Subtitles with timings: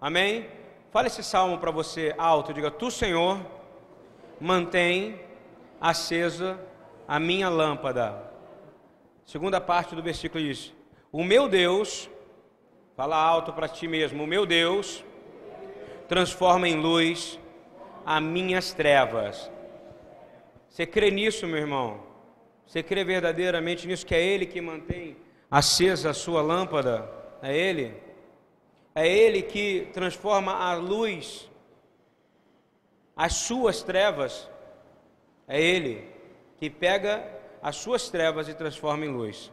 [0.00, 0.48] Amém?
[0.90, 3.38] Fale esse salmo para você alto, diga: Tu, Senhor,
[4.40, 5.20] mantém
[5.80, 6.58] acesa
[7.06, 8.30] a minha lâmpada.
[9.24, 10.72] Segunda parte do versículo diz:
[11.12, 12.08] O meu Deus,
[12.96, 15.04] fala alto para ti mesmo, o meu Deus
[16.08, 17.38] transforma em luz
[18.04, 19.50] as minhas trevas.
[20.68, 22.00] Você crê nisso, meu irmão?
[22.66, 25.16] Você crê verdadeiramente nisso que é Ele que mantém
[25.50, 27.08] acesa a sua lâmpada?
[27.42, 28.09] É Ele?
[28.94, 31.48] É Ele que transforma a luz,
[33.16, 34.48] as suas trevas.
[35.46, 36.08] É Ele
[36.58, 37.26] que pega
[37.62, 39.52] as suas trevas e transforma em luz.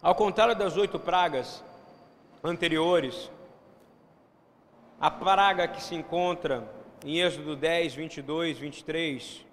[0.00, 1.64] Ao contrário das oito pragas
[2.42, 3.30] anteriores,
[5.00, 6.68] a praga que se encontra
[7.04, 9.46] em Êxodo 10, 22, 23,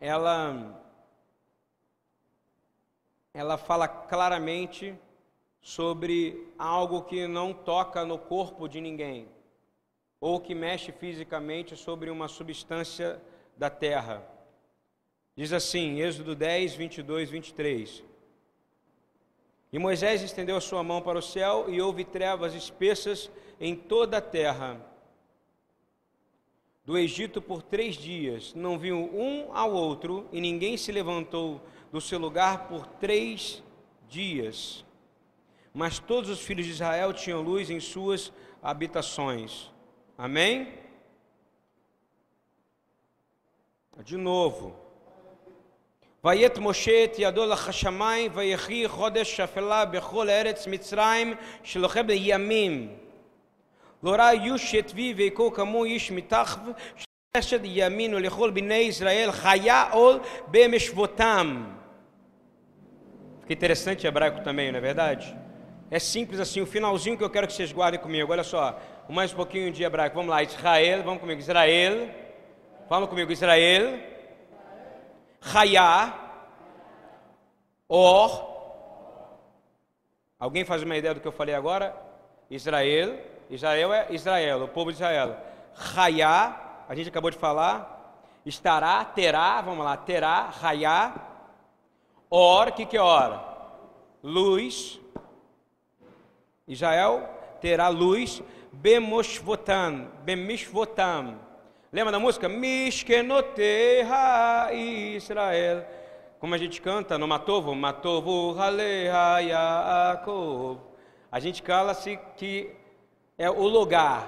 [0.00, 0.83] ela
[3.34, 4.94] ela fala claramente
[5.60, 9.26] sobre algo que não toca no corpo de ninguém,
[10.20, 13.20] ou que mexe fisicamente sobre uma substância
[13.56, 14.24] da terra.
[15.36, 18.04] Diz assim, Êxodo 10, 22, 23.
[19.72, 24.18] E Moisés estendeu a sua mão para o céu e houve trevas espessas em toda
[24.18, 24.80] a terra.
[26.84, 31.60] Do Egito por três dias, não viu um ao outro, e ninguém se levantou
[31.93, 33.63] do seu lugar por três
[34.07, 34.85] dias.
[35.73, 39.71] Mas todos os filhos de Israel tinham luz em suas habitações.
[40.17, 40.73] Amém?
[44.03, 44.89] De novo.
[46.23, 51.33] ויית משה את ידו לחשמיים ויחי חודש שפלה בכל ארץ מצרים
[51.63, 52.97] שלוחה בימים.
[54.03, 56.59] לא ראה יוש יתבי ויקו כמו איש מתחב
[57.37, 61.63] ששת ימין ולכל בני ישראל חיה עול במשבותם.
[63.44, 65.36] Fica interessante hebraico também, não é verdade?
[65.90, 68.32] É simples assim, o finalzinho que eu quero que vocês guardem comigo.
[68.32, 70.16] Olha só, mais um pouquinho de hebraico.
[70.16, 71.38] Vamos lá, Israel, vamos comigo.
[71.38, 72.08] Israel.
[72.88, 74.00] Fala comigo, Israel.
[75.42, 76.14] Raiá.
[77.86, 78.48] Or.
[80.38, 81.94] Alguém faz uma ideia do que eu falei agora?
[82.50, 83.18] Israel.
[83.50, 85.36] Israel é Israel, o povo de Israel.
[85.74, 88.16] Raiá, a gente acabou de falar.
[88.46, 91.33] Estará, terá, vamos lá, terá, raiá.
[92.36, 93.40] Or, o que, que é hora?
[94.20, 95.00] Luz.
[96.66, 97.28] Israel
[97.60, 98.42] terá luz.
[98.72, 101.38] Bemoshvotam, Bemishvotam.
[101.92, 102.48] Lembra da música?
[102.48, 103.52] Mishkenoteha
[104.72, 105.86] Israel.
[106.40, 110.80] Como a gente canta no Matovo, Matovo Haleha Yaakov.
[111.30, 112.74] A gente cala-se que
[113.38, 114.26] é o lugar.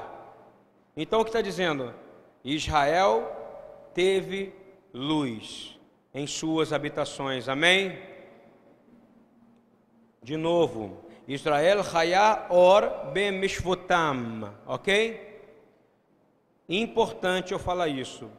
[0.97, 1.93] Então o que está dizendo?
[2.45, 3.33] Israel
[3.93, 4.55] teve
[4.95, 5.76] luz
[6.17, 7.47] em suas habitações.
[7.47, 7.99] Amém?
[10.23, 15.43] De novo, Israel Haya Or Bemishvotam, ok?
[16.67, 18.31] Importante eu falar isso.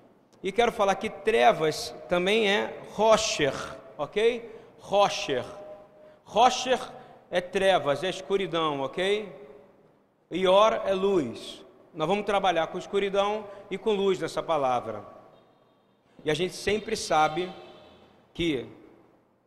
[0.41, 3.53] E quero falar que trevas também é Rocher,
[3.95, 4.51] ok?
[4.79, 5.45] Rocher.
[6.25, 6.79] Rocher
[7.29, 9.31] é trevas, é escuridão, ok?
[10.31, 11.63] E Or é luz.
[11.94, 15.05] Nós vamos trabalhar com escuridão e com luz nessa palavra.
[16.25, 17.51] E a gente sempre sabe
[18.38, 18.68] que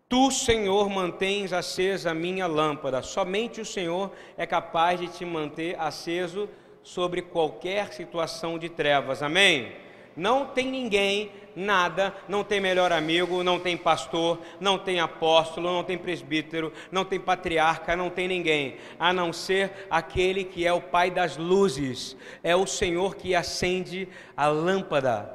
[0.08, 3.00] Tu, Senhor, mantens acesa a minha lâmpada.
[3.00, 6.48] Somente o Senhor é capaz de te manter aceso
[6.82, 9.22] sobre qualquer situação de trevas.
[9.22, 9.70] Amém?
[10.16, 15.84] Não tem ninguém, nada, não tem melhor amigo, não tem pastor, não tem apóstolo, não
[15.84, 20.80] tem presbítero, não tem patriarca, não tem ninguém, a não ser aquele que é o
[20.80, 25.32] Pai das luzes, é o Senhor que acende a lâmpada,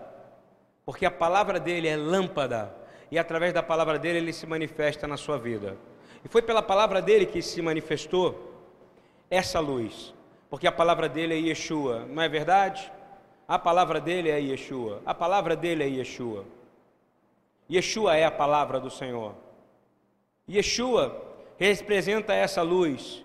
[0.86, 5.18] porque a palavra dele é lâmpada e através da palavra dele ele se manifesta na
[5.18, 5.78] sua vida.
[6.24, 8.52] E foi pela palavra dele que se manifestou
[9.30, 10.14] essa luz,
[10.50, 12.92] porque a palavra dele é Yeshua, não é verdade?
[13.48, 16.46] A palavra dele é Yeshua, a palavra dele é Yeshua.
[17.70, 19.36] Yeshua é a palavra do Senhor.
[20.50, 23.24] Yeshua representa essa luz.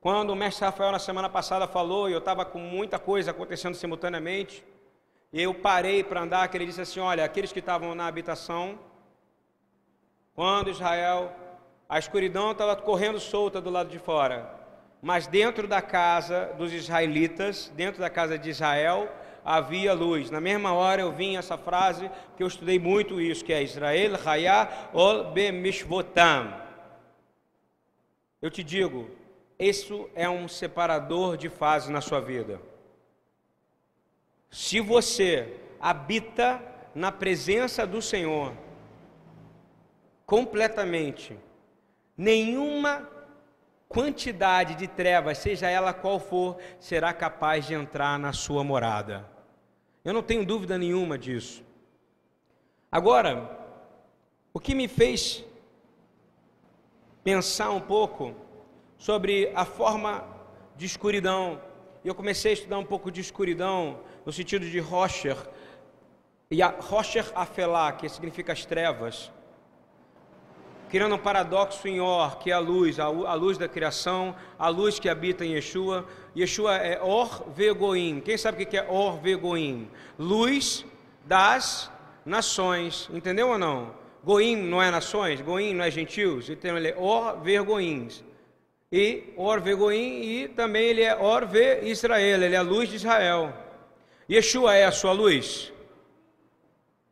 [0.00, 3.74] Quando o mestre Rafael na semana passada falou, e eu estava com muita coisa acontecendo
[3.74, 4.64] simultaneamente,
[5.32, 8.78] e eu parei para andar, que ele disse assim: Olha, aqueles que estavam na habitação
[10.34, 11.32] quando Israel,
[11.88, 14.58] a escuridão estava correndo solta do lado de fora,
[15.02, 19.08] mas dentro da casa dos israelitas, dentro da casa de Israel,
[19.44, 20.30] havia luz.
[20.30, 24.12] Na mesma hora eu vim essa frase, que eu estudei muito isso, que é Israel
[24.24, 26.60] Hayá ol bemishvotam.
[28.40, 29.10] Eu te digo,
[29.58, 32.60] isso é um separador de fase na sua vida.
[34.50, 36.60] Se você habita
[36.94, 38.52] na presença do Senhor,
[40.30, 41.36] completamente.
[42.16, 43.10] Nenhuma
[43.88, 49.28] quantidade de trevas, seja ela qual for, será capaz de entrar na sua morada.
[50.04, 51.64] Eu não tenho dúvida nenhuma disso.
[52.92, 53.58] Agora,
[54.54, 55.44] o que me fez
[57.24, 58.32] pensar um pouco
[58.96, 60.24] sobre a forma
[60.76, 61.60] de escuridão,
[62.04, 65.36] eu comecei a estudar um pouco de escuridão no sentido de Rocher,
[66.48, 69.32] e a Rocher Afelá, que significa as trevas
[70.90, 74.98] criando um paradoxo em Or, que é a luz, a, luz da criação, a luz
[74.98, 76.04] que habita em Yeshua.
[76.36, 78.20] Yeshua é Or Vegoim.
[78.20, 79.88] Quem sabe o que é Or Vegoim?
[80.18, 80.84] Luz
[81.24, 81.90] das
[82.26, 83.08] nações.
[83.12, 83.94] Entendeu ou não?
[84.22, 88.22] Goim não é nações, Goim não é gentios, então ele é Or Vergoins.
[88.92, 92.96] E Or Vegoim, e também ele é Or Ve Israel, ele é a luz de
[92.96, 93.54] Israel.
[94.28, 95.72] Yeshua é a sua luz?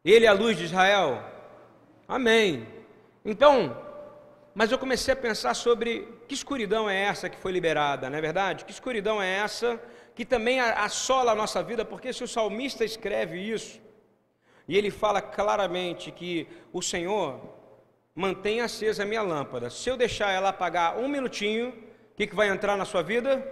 [0.04, 1.22] Ele é a luz de Israel?
[2.06, 2.77] Amém.
[3.30, 3.76] Então,
[4.54, 8.22] mas eu comecei a pensar sobre que escuridão é essa que foi liberada, não é
[8.22, 8.64] verdade?
[8.64, 9.78] Que escuridão é essa
[10.14, 13.82] que também assola a nossa vida, porque se o salmista escreve isso,
[14.66, 17.38] e ele fala claramente que o Senhor
[18.14, 22.34] mantém acesa a minha lâmpada, se eu deixar ela apagar um minutinho, o que, que
[22.34, 23.46] vai entrar na sua vida?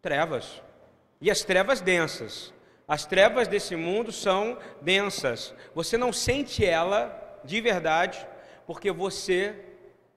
[0.00, 0.62] Trevas.
[1.20, 2.54] E as trevas densas.
[2.86, 5.52] As trevas desse mundo são densas.
[5.74, 8.26] Você não sente ela de verdade,
[8.66, 9.54] porque você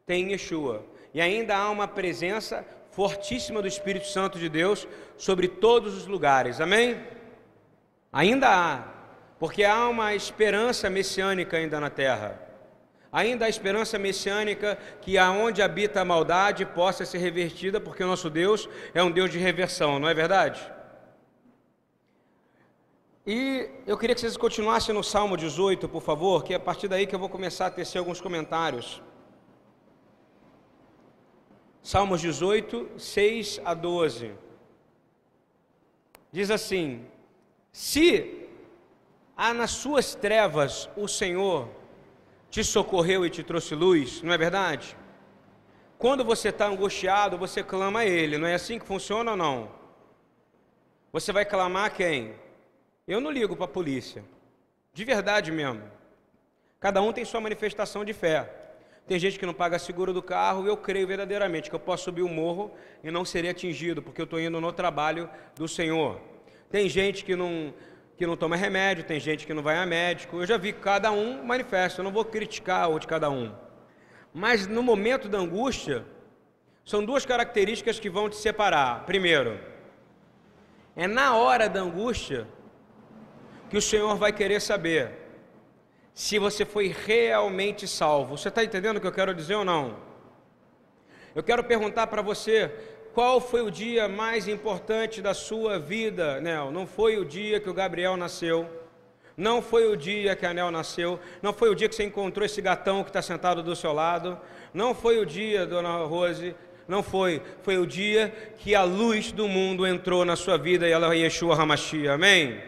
[0.05, 0.83] tem Yeshua.
[1.13, 4.87] E ainda há uma presença fortíssima do Espírito Santo de Deus
[5.17, 6.59] sobre todos os lugares.
[6.59, 7.01] Amém?
[8.11, 8.83] Ainda há,
[9.39, 12.41] porque há uma esperança messiânica ainda na terra.
[13.11, 18.29] Ainda há esperança messiânica que aonde habita a maldade possa ser revertida, porque o nosso
[18.29, 20.61] Deus é um Deus de reversão, não é verdade?
[23.31, 26.87] E eu queria que vocês continuassem no Salmo 18, por favor, que é a partir
[26.87, 29.03] daí que eu vou começar a tecer alguns comentários.
[31.83, 34.33] Salmos 18, 6 a 12.
[36.31, 37.05] Diz assim:
[37.71, 38.47] Se
[39.37, 41.69] há nas suas trevas o Senhor
[42.49, 44.97] te socorreu e te trouxe luz, não é verdade?
[45.99, 49.69] Quando você está angustiado, você clama a Ele, não é assim que funciona ou não?
[51.13, 52.49] Você vai clamar a quem?
[53.09, 54.23] Eu não ligo para a polícia.
[54.94, 55.81] De verdade mesmo.
[56.79, 58.47] Cada um tem sua manifestação de fé.
[59.07, 62.21] Tem gente que não paga seguro do carro, eu creio verdadeiramente que eu posso subir
[62.21, 62.71] o morro
[63.03, 66.21] e não serei atingido, porque eu estou indo no trabalho do Senhor.
[66.69, 67.73] Tem gente que não,
[68.15, 70.38] que não toma remédio, tem gente que não vai a médico.
[70.38, 73.51] Eu já vi cada um manifesta, eu não vou criticar o de cada um.
[74.31, 76.05] Mas no momento da angústia,
[76.85, 79.03] são duas características que vão te separar.
[79.07, 79.59] Primeiro,
[80.95, 82.47] é na hora da angústia
[83.69, 85.12] que o Senhor vai querer saber
[86.13, 88.38] se você foi realmente salvo.
[88.38, 89.95] Você está entendendo o que eu quero dizer ou não?
[91.36, 92.71] Eu quero perguntar para você
[93.13, 96.71] qual foi o dia mais importante da sua vida, Nel?
[96.71, 98.68] Não foi o dia que o Gabriel nasceu,
[99.38, 102.45] não foi o dia que a Nel nasceu, não foi o dia que você encontrou
[102.45, 104.38] esse gatão que está sentado do seu lado,
[104.74, 106.56] não foi o dia, dona Rose,
[106.88, 110.92] não foi, foi o dia que a luz do mundo entrou na sua vida e
[110.92, 112.60] ela é Yeshua Hamashia, amém?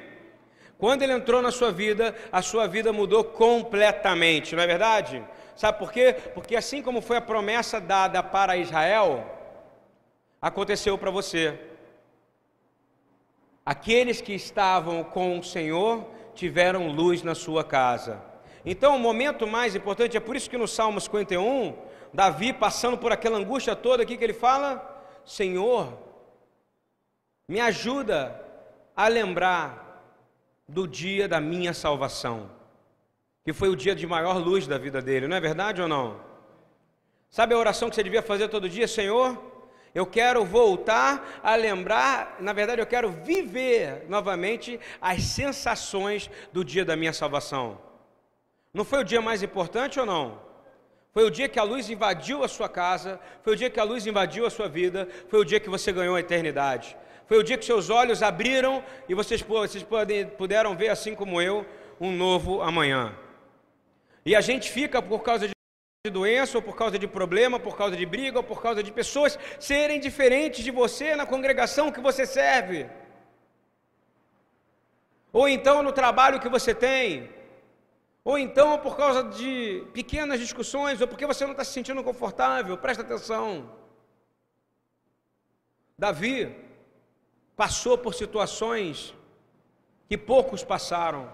[0.81, 5.23] Quando ele entrou na sua vida, a sua vida mudou completamente, não é verdade?
[5.55, 6.15] Sabe por quê?
[6.33, 9.23] Porque assim como foi a promessa dada para Israel,
[10.41, 11.55] aconteceu para você.
[13.63, 18.19] Aqueles que estavam com o Senhor tiveram luz na sua casa.
[18.65, 21.77] Então, o momento mais importante, é por isso que no Salmo 51,
[22.11, 25.95] Davi, passando por aquela angústia toda aqui, que ele fala: Senhor,
[27.47, 28.43] me ajuda
[28.95, 29.80] a lembrar
[30.71, 32.49] do dia da minha salvação,
[33.43, 36.19] que foi o dia de maior luz da vida dele, não é verdade ou não?
[37.29, 39.41] Sabe a oração que você devia fazer todo dia, Senhor?
[39.93, 46.85] Eu quero voltar a lembrar, na verdade, eu quero viver novamente as sensações do dia
[46.85, 47.77] da minha salvação.
[48.73, 50.39] Não foi o dia mais importante ou não?
[51.13, 53.83] Foi o dia que a luz invadiu a sua casa, foi o dia que a
[53.83, 56.95] luz invadiu a sua vida, foi o dia que você ganhou a eternidade.
[57.31, 59.85] Foi o dia que seus olhos abriram e vocês, vocês
[60.37, 61.65] puderam ver, assim como eu,
[61.97, 63.17] um novo amanhã.
[64.25, 67.95] E a gente fica por causa de doença, ou por causa de problema, por causa
[67.95, 72.25] de briga, ou por causa de pessoas serem diferentes de você na congregação que você
[72.25, 72.89] serve.
[75.31, 77.29] Ou então no trabalho que você tem.
[78.25, 82.77] Ou então por causa de pequenas discussões, ou porque você não está se sentindo confortável.
[82.77, 83.73] Presta atenção.
[85.97, 86.69] Davi,
[87.55, 89.13] passou por situações
[90.07, 91.29] que poucos passaram.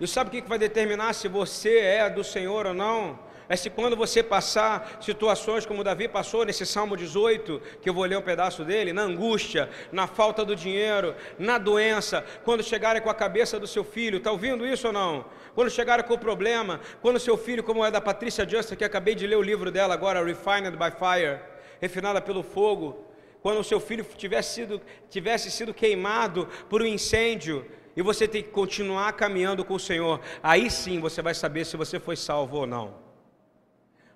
[0.00, 3.18] E sabe o que vai determinar se você é do Senhor ou não?
[3.50, 8.04] é se quando você passar situações como Davi passou nesse Salmo 18, que eu vou
[8.04, 13.10] ler um pedaço dele, na angústia, na falta do dinheiro, na doença, quando chegarem com
[13.10, 15.24] a cabeça do seu filho, está ouvindo isso ou não?
[15.52, 19.16] Quando chegarem com o problema, quando seu filho, como é da Patrícia Justa, que acabei
[19.16, 21.40] de ler o livro dela agora, Refined by Fire,
[21.80, 23.04] refinada pelo fogo,
[23.42, 27.66] quando o seu filho tivesse sido, tivesse sido queimado por um incêndio,
[27.96, 31.76] e você tem que continuar caminhando com o Senhor, aí sim você vai saber se
[31.76, 32.94] você foi salvo ou não.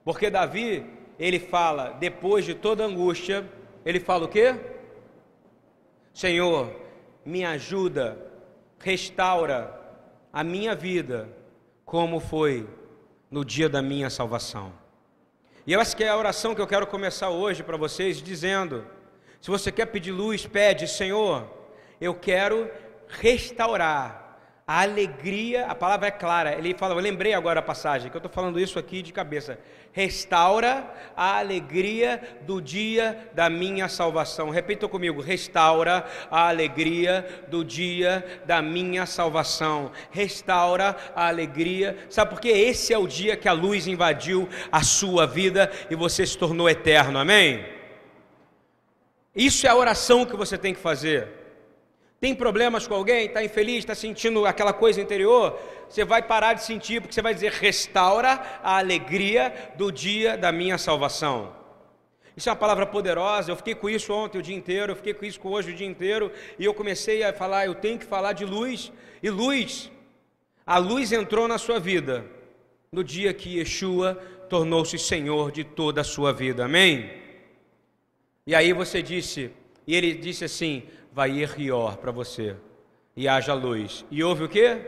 [0.05, 0.87] Porque Davi,
[1.19, 3.49] ele fala, depois de toda angústia,
[3.85, 4.55] ele fala o quê?
[6.13, 6.75] Senhor,
[7.25, 8.19] me ajuda,
[8.79, 9.81] restaura
[10.33, 11.29] a minha vida,
[11.85, 12.69] como foi
[13.31, 14.73] no dia da minha salvação.
[15.67, 18.85] E eu acho que é a oração que eu quero começar hoje para vocês, dizendo:
[19.45, 21.47] se você quer pedir luz, pede, Senhor,
[22.01, 22.67] eu quero
[23.07, 28.17] restaurar a alegria, a palavra é clara, ele fala, eu lembrei agora a passagem, que
[28.17, 29.59] eu estou falando isso aqui de cabeça.
[29.93, 34.49] Restaura a alegria do dia da minha salvação.
[34.49, 39.93] Repita comigo: restaura a alegria do dia da minha salvação.
[40.11, 41.99] Restaura a alegria.
[42.09, 42.49] Sabe por quê?
[42.49, 46.67] Esse é o dia que a luz invadiu a sua vida e você se tornou
[46.67, 47.19] eterno.
[47.19, 47.74] Amém?
[49.35, 51.29] Isso é a oração que você tem que fazer.
[52.21, 53.27] Tem problemas com alguém?
[53.27, 53.79] Está infeliz?
[53.81, 55.59] Está sentindo aquela coisa interior?
[55.89, 60.51] Você vai parar de sentir, porque você vai dizer: restaura a alegria do dia da
[60.53, 61.53] minha salvação.
[62.37, 63.51] Isso é uma palavra poderosa.
[63.51, 65.87] Eu fiquei com isso ontem o dia inteiro, eu fiquei com isso hoje o dia
[65.87, 68.93] inteiro, e eu comecei a falar: eu tenho que falar de luz.
[69.23, 69.91] E luz,
[70.67, 72.25] a luz entrou na sua vida
[72.91, 74.15] no dia que Yeshua
[74.49, 76.65] tornou-se Senhor de toda a sua vida.
[76.65, 77.24] Amém?
[78.47, 79.51] E aí você disse,
[79.87, 80.83] e ele disse assim:
[81.13, 82.57] vai ir rior para você
[83.17, 84.05] e haja luz.
[84.11, 84.81] E houve o que?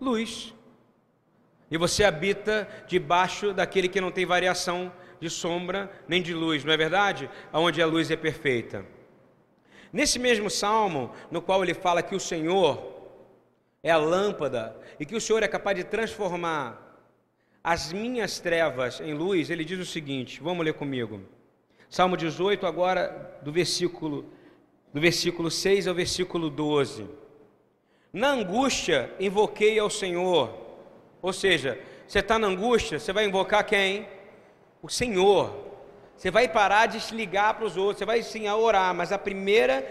[0.00, 0.54] Luz.
[1.70, 6.72] E você habita debaixo daquele que não tem variação de sombra nem de luz, não
[6.72, 7.30] é verdade?
[7.52, 8.84] Onde a luz é perfeita.
[9.92, 12.92] Nesse mesmo salmo, no qual ele fala que o Senhor
[13.82, 16.90] é a lâmpada e que o Senhor é capaz de transformar
[17.64, 21.22] as minhas trevas em luz, ele diz o seguinte: vamos ler comigo.
[21.92, 24.24] Salmo 18, agora do versículo
[24.94, 27.06] do versículo 6 ao versículo 12.
[28.10, 30.56] Na angústia, invoquei ao Senhor.
[31.20, 34.08] Ou seja, você está na angústia, você vai invocar quem?
[34.80, 35.54] O Senhor.
[36.16, 39.12] Você vai parar de se ligar para os outros, você vai sim a orar, mas
[39.12, 39.86] a primeira,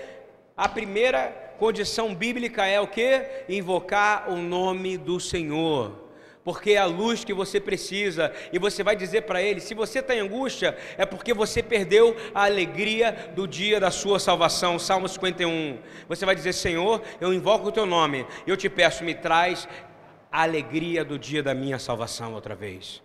[0.58, 3.46] a primeira condição bíblica é o que?
[3.48, 6.11] Invocar o nome do Senhor
[6.44, 10.00] porque é a luz que você precisa, e você vai dizer para ele: se você
[10.00, 14.80] está em angústia, é porque você perdeu a alegria do dia da sua salvação.
[14.80, 15.78] Salmo 51.
[16.08, 19.68] Você vai dizer: Senhor, eu invoco o teu nome, eu te peço, me traz
[20.32, 23.02] a alegria do dia da minha salvação outra vez.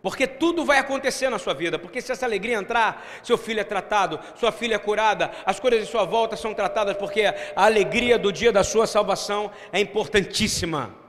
[0.00, 3.64] Porque tudo vai acontecer na sua vida, porque se essa alegria entrar, seu filho é
[3.64, 8.16] tratado, sua filha é curada, as coisas de sua volta são tratadas, porque a alegria
[8.16, 11.07] do dia da sua salvação é importantíssima.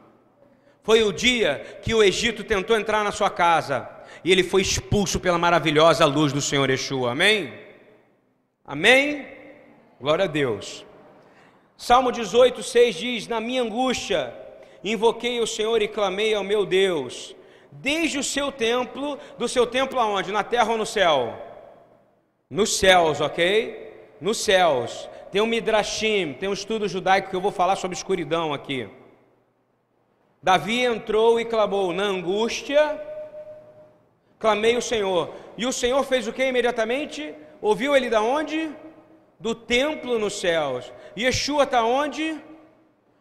[0.84, 3.90] Foi o dia que o Egito tentou entrar na sua casa
[4.24, 7.12] e ele foi expulso pela maravilhosa luz do Senhor Yeshua.
[7.12, 7.54] Amém?
[8.66, 9.28] Amém?
[10.00, 10.86] Glória a Deus.
[11.78, 14.34] Salmo 18, 6 diz: Na minha angústia,
[14.84, 17.36] invoquei o Senhor e clamei ao meu Deus.
[17.72, 20.32] Desde o seu templo, do seu templo aonde?
[20.32, 21.38] Na terra ou no céu?
[22.50, 24.16] Nos céus, ok?
[24.20, 25.08] Nos céus.
[25.32, 28.90] Tem um Midrashim, tem um estudo judaico que eu vou falar sobre escuridão aqui.
[30.42, 33.00] Davi entrou e clamou na angústia,
[34.40, 35.34] clamei o Senhor.
[35.58, 37.34] E o Senhor fez o que imediatamente?
[37.62, 38.72] Ouviu ele da onde?
[39.38, 40.92] Do templo nos céus.
[41.18, 42.40] Yeshua está onde?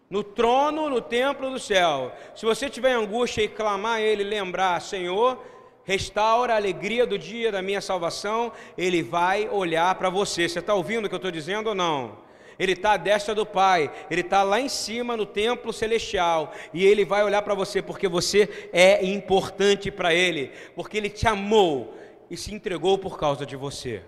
[0.08, 2.12] No trono, no templo do céu.
[2.34, 5.44] Se você tiver angústia e clamar a Ele, lembrar, Senhor,
[5.84, 10.48] restaura a alegria do dia da minha salvação, Ele vai olhar para você.
[10.48, 12.27] Você está ouvindo o que eu estou dizendo ou não?
[12.58, 16.84] Ele está à destra do Pai, Ele está lá em cima no templo celestial, e
[16.84, 21.96] Ele vai olhar para você porque você é importante para Ele, porque Ele te amou
[22.30, 24.02] e se entregou por causa de você.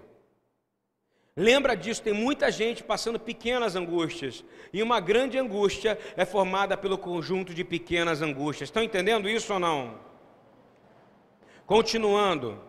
[1.36, 6.98] Lembra disso, tem muita gente passando pequenas angústias, e uma grande angústia é formada pelo
[6.98, 8.68] conjunto de pequenas angústias.
[8.68, 9.94] Estão entendendo isso ou não?
[11.66, 12.60] Continuando.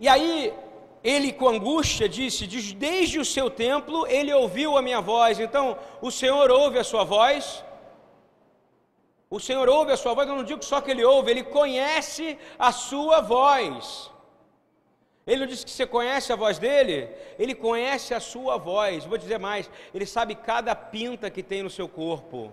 [0.00, 0.52] E aí,
[1.02, 5.38] ele com angústia disse: Desde o seu templo ele ouviu a minha voz.
[5.38, 7.64] Então, o Senhor ouve a sua voz.
[9.30, 10.28] O Senhor ouve a sua voz.
[10.28, 14.10] Eu não digo só que ele ouve, ele conhece a sua voz.
[15.26, 17.06] Ele não disse que você conhece a voz dele,
[17.38, 19.04] ele conhece a sua voz.
[19.04, 22.50] Vou dizer mais: ele sabe cada pinta que tem no seu corpo.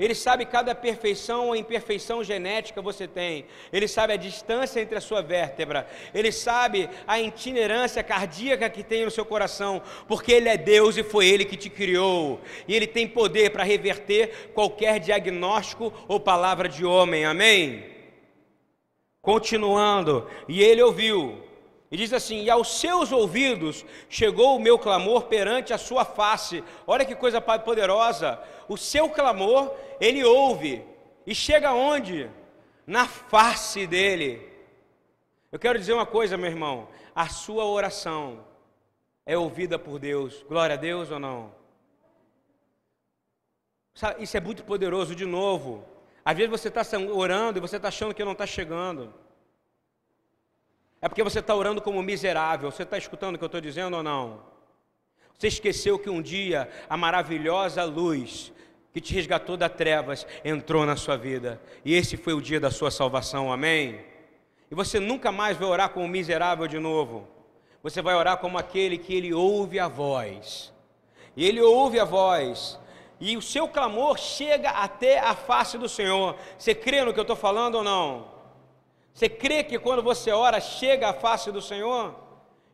[0.00, 3.44] Ele sabe cada perfeição ou imperfeição genética você tem.
[3.70, 5.86] Ele sabe a distância entre a sua vértebra.
[6.14, 11.02] Ele sabe a itinerância cardíaca que tem no seu coração, porque ele é Deus e
[11.02, 12.40] foi ele que te criou.
[12.66, 17.26] E ele tem poder para reverter qualquer diagnóstico ou palavra de homem.
[17.26, 17.84] Amém.
[19.20, 21.49] Continuando, e ele ouviu
[21.90, 26.62] e diz assim: E aos seus ouvidos chegou o meu clamor perante a sua face.
[26.86, 28.40] Olha que coisa poderosa.
[28.68, 30.84] O seu clamor, ele ouve.
[31.26, 32.30] E chega onde?
[32.86, 34.48] Na face dele.
[35.50, 36.88] Eu quero dizer uma coisa, meu irmão.
[37.14, 38.44] A sua oração
[39.26, 40.44] é ouvida por Deus.
[40.48, 41.52] Glória a Deus ou não?
[44.18, 45.84] Isso é muito poderoso de novo.
[46.24, 46.82] Às vezes você está
[47.12, 49.12] orando e você está achando que não está chegando.
[51.02, 52.70] É porque você está orando como miserável.
[52.70, 54.42] Você está escutando o que eu estou dizendo ou não?
[55.38, 58.52] Você esqueceu que um dia a maravilhosa luz
[58.92, 61.60] que te resgatou das trevas entrou na sua vida.
[61.84, 63.50] E esse foi o dia da sua salvação.
[63.52, 64.04] Amém?
[64.70, 67.26] E você nunca mais vai orar como miserável de novo.
[67.82, 70.72] Você vai orar como aquele que ele ouve a voz.
[71.34, 72.78] E ele ouve a voz.
[73.18, 76.36] E o seu clamor chega até a face do Senhor.
[76.58, 78.39] Você crê no que eu estou falando ou não?
[79.12, 82.14] Você crê que quando você ora chega à face do Senhor?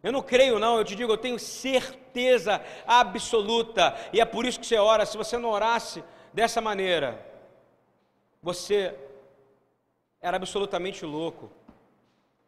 [0.02, 4.60] Eu não creio, não, eu te digo, eu tenho certeza absoluta, e é por isso
[4.60, 5.04] que você ora.
[5.04, 7.26] Se você não orasse dessa maneira,
[8.42, 8.94] você
[10.20, 11.50] era absolutamente louco,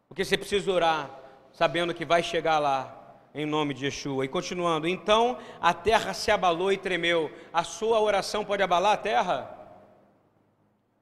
[0.06, 1.10] porque você precisa orar,
[1.52, 2.94] sabendo que vai chegar lá,
[3.34, 4.24] em nome de Yeshua.
[4.24, 7.30] E continuando, então a terra se abalou e tremeu.
[7.52, 9.58] A sua oração pode abalar a terra?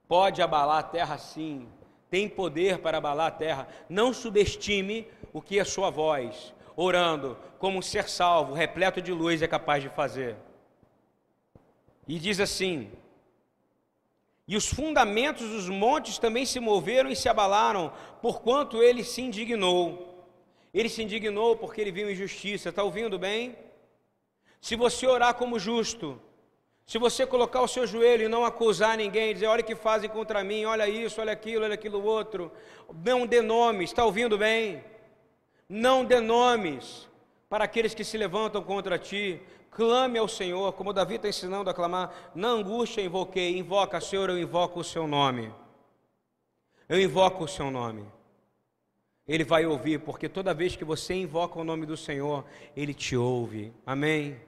[0.09, 1.69] Pode abalar a terra sim
[2.11, 3.69] tem poder para abalar a terra.
[3.89, 9.43] Não subestime o que a sua voz, orando como um ser salvo, repleto de luz,
[9.43, 10.37] é capaz de fazer.
[12.07, 12.91] E diz assim:
[14.47, 20.27] E os fundamentos dos montes também se moveram e se abalaram, porquanto ele se indignou.
[20.73, 22.69] Ele se indignou porque ele viu injustiça.
[22.69, 23.57] Está ouvindo bem?
[24.61, 26.21] Se você orar como justo,
[26.87, 30.09] se você colocar o seu joelho e não acusar ninguém, dizer, olha o que fazem
[30.09, 32.53] contra mim, olha isso, olha aquilo, olha aquilo outro,
[33.05, 34.85] não dê nomes, está ouvindo bem?
[35.68, 37.09] Não dê nomes
[37.49, 41.75] para aqueles que se levantam contra ti, clame ao Senhor, como Davi está ensinando a
[41.75, 45.53] clamar, na angústia invoquei, invoca, Senhor, eu invoco o seu nome,
[46.88, 48.07] eu invoco o seu nome.
[49.27, 52.44] Ele vai ouvir, porque toda vez que você invoca o nome do Senhor,
[52.77, 54.40] Ele te ouve, amém?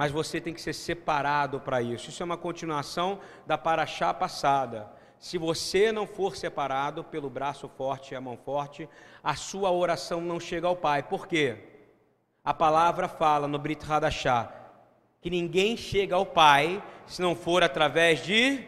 [0.00, 2.08] Mas você tem que ser separado para isso.
[2.08, 4.90] Isso é uma continuação da paraxá passada.
[5.18, 8.88] Se você não for separado pelo braço forte e a mão forte,
[9.22, 11.02] a sua oração não chega ao Pai.
[11.02, 11.58] Por quê?
[12.42, 14.50] A palavra fala no Brit Hadashah
[15.20, 18.64] que ninguém chega ao Pai se não for através de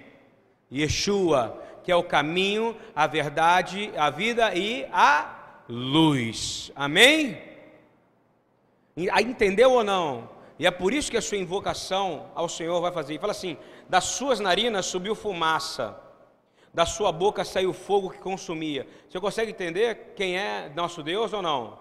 [0.71, 6.71] Yeshua, que é o caminho, a verdade, a vida e a luz.
[6.77, 7.41] Amém?
[8.95, 10.42] Entendeu ou não?
[10.63, 13.15] E é por isso que a sua invocação ao Senhor vai fazer.
[13.15, 13.57] E fala assim:
[13.89, 16.01] das suas narinas subiu fumaça,
[16.73, 18.87] da sua boca saiu fogo que consumia.
[19.09, 21.81] Você consegue entender quem é nosso Deus ou não?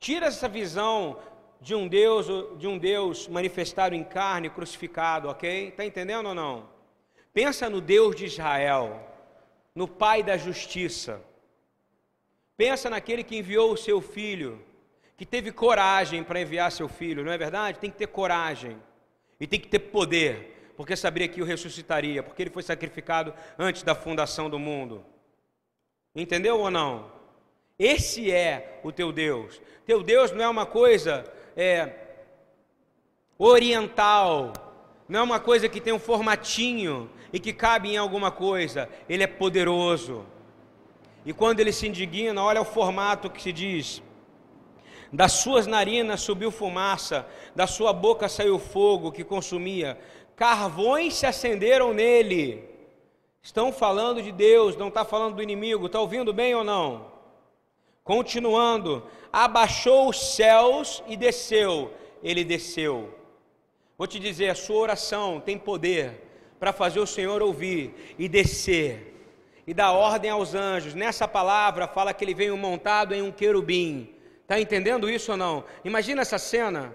[0.00, 1.18] Tira essa visão
[1.60, 5.68] de um Deus, de um Deus manifestado em carne, crucificado, ok?
[5.68, 6.66] Está entendendo ou não?
[7.34, 9.06] Pensa no Deus de Israel,
[9.74, 11.20] no Pai da justiça.
[12.56, 14.64] Pensa naquele que enviou o seu filho
[15.16, 17.78] que teve coragem para enviar seu filho, não é verdade?
[17.78, 18.76] Tem que ter coragem
[19.38, 23.82] e tem que ter poder, porque sabia que o ressuscitaria, porque ele foi sacrificado antes
[23.82, 25.04] da fundação do mundo.
[26.14, 27.12] Entendeu ou não?
[27.78, 29.60] Esse é o teu Deus.
[29.84, 31.24] Teu Deus não é uma coisa
[31.56, 31.92] é,
[33.36, 34.52] oriental,
[35.08, 38.88] não é uma coisa que tem um formatinho e que cabe em alguma coisa.
[39.08, 40.24] Ele é poderoso.
[41.26, 44.02] E quando ele se indigna, olha o formato que se diz:
[45.14, 47.24] das suas narinas subiu fumaça,
[47.54, 49.96] da sua boca saiu fogo que consumia,
[50.34, 52.68] carvões se acenderam nele.
[53.40, 57.12] Estão falando de Deus, não está falando do inimigo, está ouvindo bem ou não?
[58.02, 63.14] Continuando, abaixou os céus e desceu, ele desceu.
[63.96, 66.22] Vou te dizer, a sua oração tem poder
[66.58, 69.14] para fazer o Senhor ouvir e descer,
[69.64, 70.92] e dar ordem aos anjos.
[70.92, 74.13] Nessa palavra fala que ele veio montado em um querubim
[74.44, 75.64] Está entendendo isso ou não?
[75.82, 76.94] Imagina essa cena.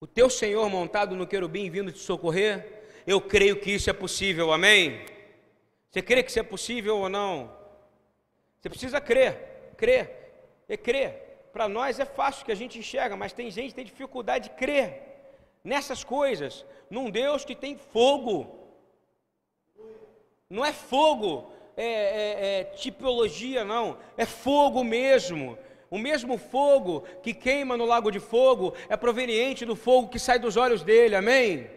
[0.00, 2.82] O teu Senhor montado no querubim vindo te socorrer.
[3.06, 5.06] Eu creio que isso é possível, amém?
[5.88, 7.56] Você crê que isso é possível ou não?
[8.60, 11.48] Você precisa crer, crer, e crer.
[11.52, 14.56] Para nós é fácil que a gente enxerga, mas tem gente que tem dificuldade de
[14.56, 15.08] crer.
[15.62, 18.58] nessas coisas, num Deus que tem fogo.
[20.50, 25.56] Não é fogo, é, é, é tipologia, não, é fogo mesmo.
[25.92, 30.38] O mesmo fogo que queima no lago de fogo é proveniente do fogo que sai
[30.38, 31.68] dos olhos dele, amém?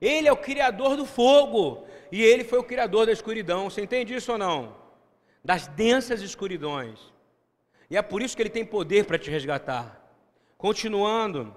[0.00, 3.68] Ele é o criador do fogo e ele foi o criador da escuridão.
[3.68, 4.76] Você entende isso ou não?
[5.44, 7.00] Das densas escuridões.
[7.90, 9.86] E é por isso que ele tem poder para te resgatar.
[10.56, 11.52] Continuando.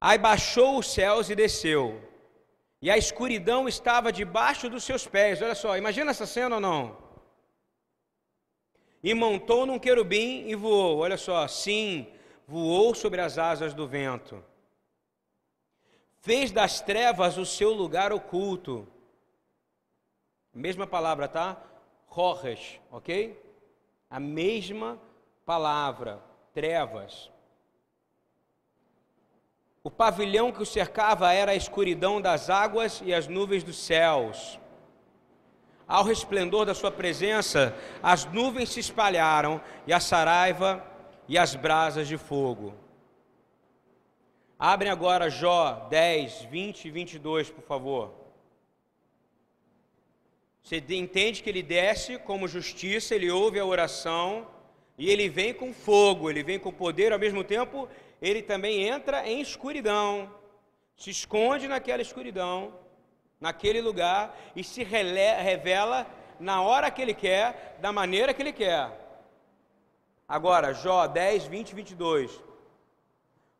[0.00, 2.00] Aí baixou os céus e desceu.
[2.80, 5.42] E a escuridão estava debaixo dos seus pés.
[5.42, 7.09] Olha só, imagina essa cena ou não?
[9.02, 10.98] E montou num querubim e voou.
[10.98, 12.06] Olha só, sim,
[12.46, 14.42] voou sobre as asas do vento.
[16.20, 18.86] Fez das trevas o seu lugar oculto.
[20.52, 21.56] Mesma palavra, tá?
[22.06, 23.40] Rorres, ok?
[24.10, 25.00] A mesma
[25.46, 27.30] palavra, trevas.
[29.82, 34.60] O pavilhão que o cercava era a escuridão das águas e as nuvens dos céus.
[35.90, 40.86] Ao resplendor da sua presença, as nuvens se espalharam e a saraiva
[41.26, 42.72] e as brasas de fogo.
[44.56, 48.14] Abrem agora Jó 10, 20 e 22, por favor.
[50.62, 54.46] Você entende que ele desce como justiça, ele ouve a oração
[54.96, 57.88] e ele vem com fogo, ele vem com poder, ao mesmo tempo
[58.22, 60.32] ele também entra em escuridão,
[60.96, 62.78] se esconde naquela escuridão
[63.40, 66.06] naquele lugar e se revela
[66.38, 68.98] na hora que ele quer, da maneira que ele quer.
[70.28, 72.44] Agora, Jó 10, 20 e 22.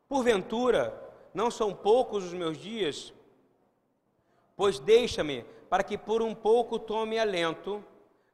[0.07, 0.93] Porventura,
[1.33, 3.13] não são poucos os meus dias,
[4.55, 7.83] pois deixa-me para que por um pouco tome alento,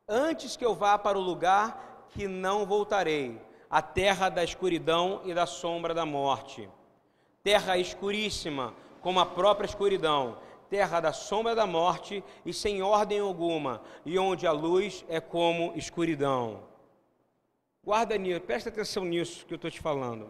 [0.08, 5.34] antes que eu vá para o lugar que não voltarei, a terra da escuridão e
[5.34, 6.70] da sombra da morte.
[7.44, 10.38] Terra escuríssima, como a própria escuridão,
[10.70, 15.74] terra da sombra da morte e sem ordem alguma, e onde a luz é como
[15.76, 16.64] escuridão.
[17.84, 20.30] Guarda nisso, presta atenção nisso que eu estou te falando.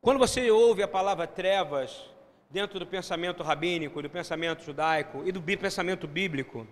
[0.00, 2.08] Quando você ouve a palavra trevas
[2.50, 6.66] dentro do pensamento rabínico, do pensamento judaico e do pensamento bíblico,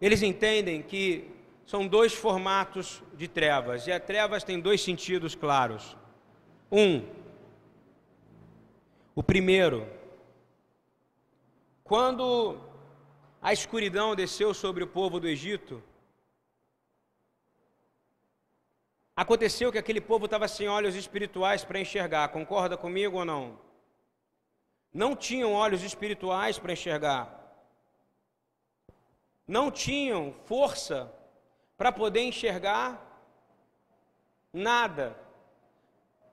[0.00, 1.30] eles entendem que
[1.66, 5.96] são dois formatos de trevas, e a trevas tem dois sentidos claros.
[6.72, 7.04] Um,
[9.20, 9.86] o primeiro,
[11.84, 12.58] quando
[13.42, 15.82] a escuridão desceu sobre o povo do Egito,
[19.14, 23.58] aconteceu que aquele povo estava sem olhos espirituais para enxergar, concorda comigo ou não?
[24.90, 27.24] Não tinham olhos espirituais para enxergar,
[29.46, 31.12] não tinham força
[31.76, 32.88] para poder enxergar
[34.50, 35.14] nada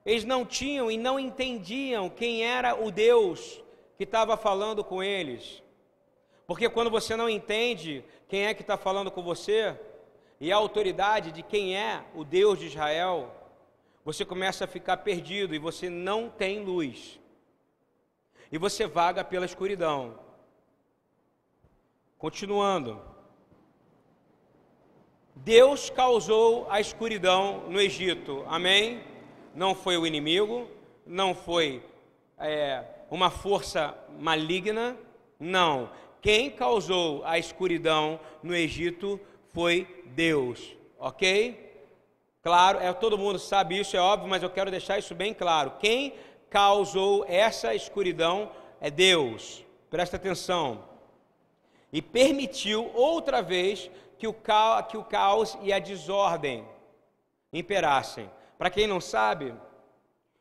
[0.07, 3.61] eles não tinham e não entendiam quem era o Deus
[3.97, 5.61] que estava falando com eles.
[6.47, 9.77] Porque quando você não entende quem é que está falando com você,
[10.39, 13.35] e a autoridade de quem é o Deus de Israel,
[14.05, 17.19] você começa a ficar perdido e você não tem luz.
[18.49, 20.17] E você vaga pela escuridão.
[22.17, 23.01] Continuando.
[25.35, 28.45] Deus causou a escuridão no Egito.
[28.47, 29.16] Amém?
[29.57, 30.67] Não foi o inimigo,
[31.03, 31.83] não foi
[32.37, 34.95] é, uma força maligna,
[35.39, 35.89] não.
[36.21, 39.19] Quem causou a escuridão no Egito
[39.51, 41.75] foi Deus, ok?
[42.43, 45.73] Claro, é, todo mundo sabe isso, é óbvio, mas eu quero deixar isso bem claro.
[45.79, 46.13] Quem
[46.51, 50.83] causou essa escuridão é Deus, presta atenção.
[51.91, 53.89] E permitiu outra vez
[54.19, 56.63] que o, caos, que o caos e a desordem
[57.51, 58.29] imperassem.
[58.57, 59.53] Para quem não sabe,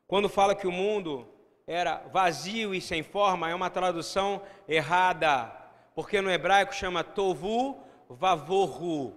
[0.07, 1.27] quando fala que o mundo
[1.67, 5.53] era vazio e sem forma, é uma tradução errada,
[5.95, 9.15] porque no hebraico chama tovu vavorru.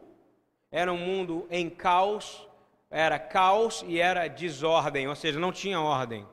[0.72, 2.48] Era um mundo em caos,
[2.90, 6.26] era caos e era desordem, ou seja, não tinha ordem.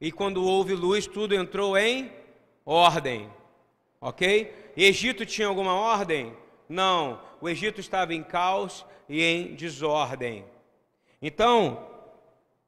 [0.00, 2.12] E quando houve luz, tudo entrou em
[2.64, 3.30] ordem.
[4.00, 4.72] Ok?
[4.76, 6.36] Egito tinha alguma ordem?
[6.68, 7.20] Não.
[7.40, 10.44] O Egito estava em caos e em desordem.
[11.22, 11.86] Então,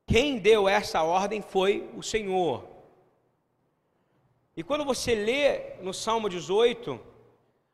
[0.06, 2.64] quem deu essa ordem foi o Senhor.
[4.56, 7.00] E quando você lê no Salmo 18,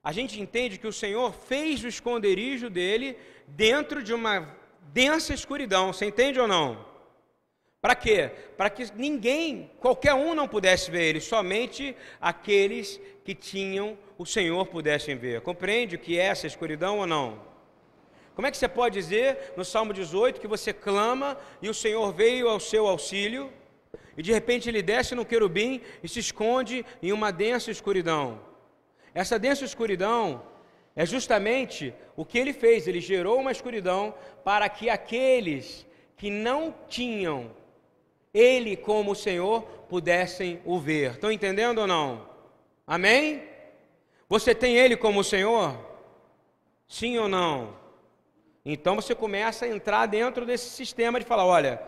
[0.03, 4.57] a gente entende que o Senhor fez o esconderijo dele dentro de uma
[4.93, 5.93] densa escuridão.
[5.93, 6.89] Você entende ou não?
[7.83, 8.31] Para quê?
[8.57, 14.67] Para que ninguém, qualquer um não pudesse ver ele, somente aqueles que tinham o Senhor
[14.67, 15.43] pudessem ver.
[15.43, 17.50] Compreende o que é essa escuridão ou não?
[18.41, 22.11] Como é que você pode dizer no Salmo 18 que você clama e o Senhor
[22.11, 23.53] veio ao seu auxílio
[24.17, 28.41] e de repente ele desce no querubim e se esconde em uma densa escuridão?
[29.13, 30.43] Essa densa escuridão
[30.97, 36.75] é justamente o que ele fez, ele gerou uma escuridão para que aqueles que não
[36.89, 37.51] tinham
[38.33, 41.11] ele como Senhor pudessem o ver.
[41.11, 42.27] Estão entendendo ou não?
[42.87, 43.43] Amém?
[44.31, 45.79] Você tem ele como Senhor?
[46.89, 47.80] Sim ou não?
[48.65, 51.81] Então você começa a entrar dentro desse sistema de falar: olha,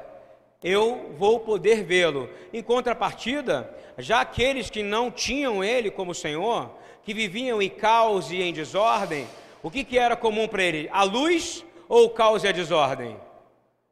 [0.63, 2.31] eu vou poder vê-lo.
[2.53, 6.71] Em contrapartida, já aqueles que não tinham ele como Senhor,
[7.03, 9.27] que viviam em caos e em desordem,
[9.63, 10.89] o que, que era comum para ele?
[10.93, 13.17] A luz ou o caos e a desordem?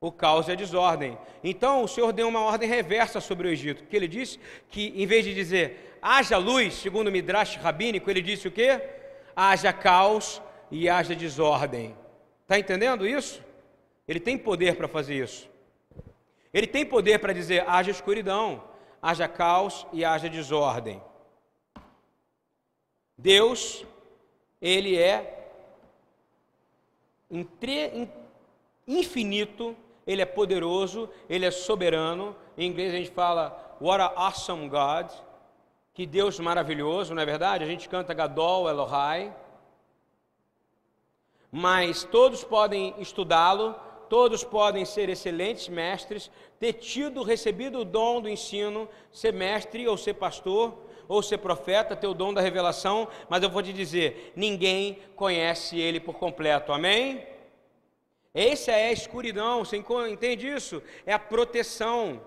[0.00, 1.18] O caos e a desordem.
[1.44, 4.38] Então o Senhor deu uma ordem reversa sobre o Egito, que ele disse
[4.70, 8.80] que, em vez de dizer haja luz, segundo o Midrash rabínico, ele disse o quê?
[9.36, 10.40] Haja caos
[10.70, 11.94] e haja desordem.
[12.50, 13.40] Está entendendo isso?
[14.08, 15.48] Ele tem poder para fazer isso.
[16.52, 18.64] Ele tem poder para dizer haja escuridão,
[19.00, 21.00] haja caos e haja desordem.
[23.16, 23.86] Deus,
[24.60, 25.48] ele é
[28.84, 32.34] infinito, ele é poderoso, ele é soberano.
[32.58, 35.08] Em inglês a gente fala What a awesome God.
[35.94, 37.62] Que Deus maravilhoso, não é verdade?
[37.62, 39.32] A gente canta Gadol Elohai.
[41.50, 43.74] Mas todos podem estudá-lo,
[44.08, 49.96] todos podem ser excelentes mestres, ter tido, recebido o dom do ensino, ser mestre ou
[49.96, 50.76] ser pastor,
[51.08, 55.76] ou ser profeta, ter o dom da revelação, mas eu vou te dizer: ninguém conhece
[55.76, 57.26] ele por completo, amém?
[58.32, 59.76] Essa é a escuridão, você
[60.08, 60.80] entende isso?
[61.04, 62.20] É a proteção.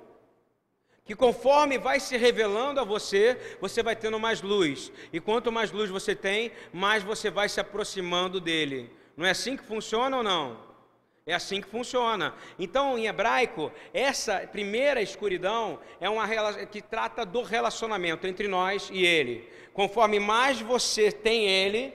[1.05, 4.91] Que conforme vai se revelando a você, você vai tendo mais luz.
[5.11, 8.89] E quanto mais luz você tem, mais você vai se aproximando dele.
[9.15, 10.57] Não é assim que funciona ou não?
[11.25, 12.33] É assim que funciona.
[12.59, 16.27] Então, em hebraico, essa primeira escuridão é uma
[16.65, 19.49] que trata do relacionamento entre nós e ele.
[19.73, 21.93] Conforme mais você tem ele,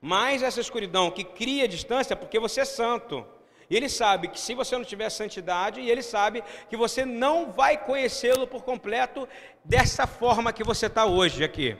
[0.00, 3.26] mais essa escuridão que cria distância, porque você é santo.
[3.68, 7.52] E ele sabe que se você não tiver santidade, e ele sabe que você não
[7.52, 9.28] vai conhecê-lo por completo
[9.64, 11.76] dessa forma que você está hoje aqui.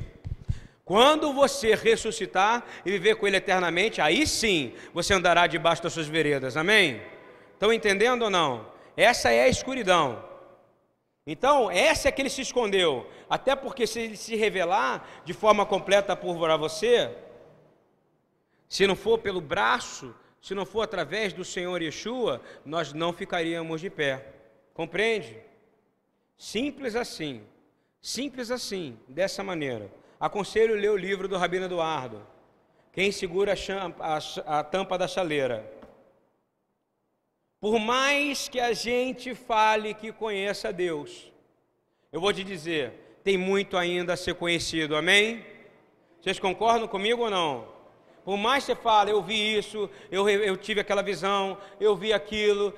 [0.87, 6.07] Quando você ressuscitar e viver com Ele eternamente, aí sim você andará debaixo das suas
[6.07, 7.03] veredas, amém?
[7.53, 8.71] Estão entendendo ou não?
[8.97, 10.25] Essa é a escuridão.
[11.27, 15.67] Então, essa é que ele se escondeu, até porque se ele se revelar de forma
[15.67, 17.11] completa por você,
[18.69, 23.81] se não for pelo braço, se não for através do Senhor Yeshua, nós não ficaríamos
[23.81, 24.25] de pé.
[24.73, 25.37] Compreende?
[26.39, 27.43] Simples assim.
[28.01, 29.91] Simples assim, dessa maneira.
[30.19, 32.27] Aconselho ler o livro do Rabino Eduardo.
[32.93, 33.53] Quem segura
[34.01, 35.71] a, a, a tampa da chaleira.
[37.61, 41.31] Por mais que a gente fale que conheça Deus,
[42.13, 45.45] eu vou te dizer, tem muito ainda a ser conhecido, amém?
[46.21, 47.69] Vocês concordam comigo ou não?
[48.25, 52.13] Por mais que você fale, eu vi isso, eu, eu tive aquela visão, eu vi
[52.13, 52.75] aquilo,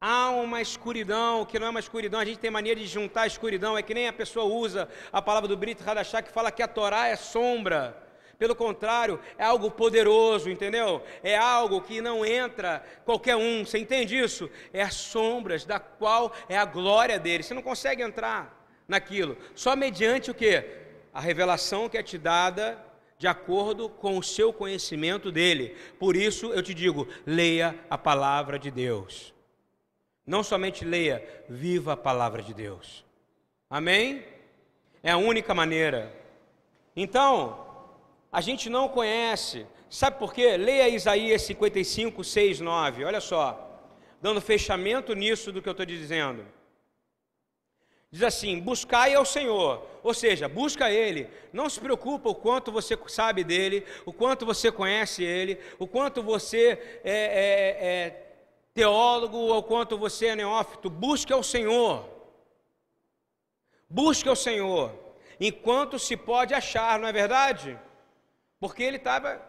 [0.00, 3.26] Há uma escuridão, que não é uma escuridão, a gente tem mania de juntar a
[3.26, 6.62] escuridão, é que nem a pessoa usa a palavra do Brito Radachá que fala que
[6.62, 8.06] a Torá é sombra.
[8.38, 11.02] Pelo contrário, é algo poderoso, entendeu?
[11.20, 14.48] É algo que não entra qualquer um, você entende isso?
[14.72, 17.42] É as sombras da qual é a glória dele.
[17.42, 18.56] Você não consegue entrar
[18.86, 20.64] naquilo, só mediante o que?
[21.12, 22.78] A revelação que é te dada
[23.18, 25.76] de acordo com o seu conhecimento dele.
[25.98, 29.36] Por isso eu te digo, leia a palavra de Deus.
[30.28, 33.02] Não somente leia, viva a palavra de Deus.
[33.70, 34.22] Amém?
[35.02, 36.14] É a única maneira.
[36.94, 37.66] Então,
[38.30, 39.66] a gente não conhece.
[39.88, 40.58] Sabe por quê?
[40.58, 43.06] Leia Isaías 55, 6, 9.
[43.06, 43.80] Olha só.
[44.20, 46.44] Dando fechamento nisso do que eu estou dizendo.
[48.10, 51.26] Diz assim: buscai ao Senhor, ou seja, busca Ele.
[51.54, 56.22] Não se preocupa o quanto você sabe dele, o quanto você conhece Ele, o quanto
[56.22, 58.27] você é, é, é
[58.78, 62.08] teólogo ou quanto você é neófito, busque ao Senhor.
[63.90, 64.94] Busque ao Senhor,
[65.40, 67.76] enquanto se pode achar, não é verdade?
[68.60, 69.42] Porque ele estava,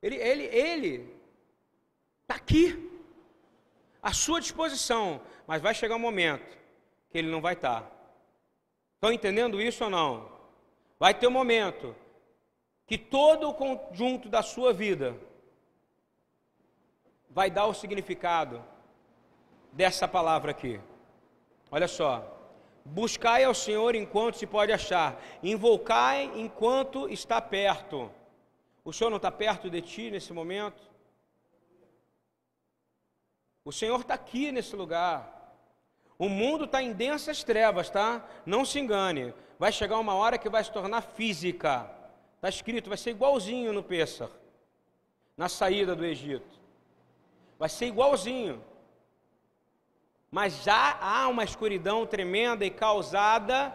[0.00, 1.16] ele, ele, ele
[2.22, 2.88] está aqui,
[4.00, 6.56] à sua disposição, mas vai chegar um momento
[7.10, 7.80] que ele não vai estar.
[7.80, 7.90] Tá.
[8.94, 10.30] Estão entendendo isso ou não?
[11.00, 11.96] Vai ter um momento
[12.86, 15.18] que todo o conjunto da sua vida
[17.34, 18.64] vai dar o significado
[19.72, 20.80] dessa palavra aqui.
[21.70, 22.30] Olha só.
[22.84, 28.10] Buscai ao Senhor enquanto se pode achar, invocai enquanto está perto.
[28.84, 30.82] O Senhor não está perto de ti nesse momento?
[33.64, 35.32] O Senhor está aqui nesse lugar.
[36.18, 38.22] O mundo está em densas trevas, tá?
[38.44, 39.32] Não se engane.
[39.58, 41.90] Vai chegar uma hora que vai se tornar física.
[42.36, 44.28] Está escrito, vai ser igualzinho no Pêssar,
[45.34, 46.63] na saída do Egito.
[47.58, 48.62] Vai ser igualzinho.
[50.30, 53.72] Mas já há uma escuridão tremenda e causada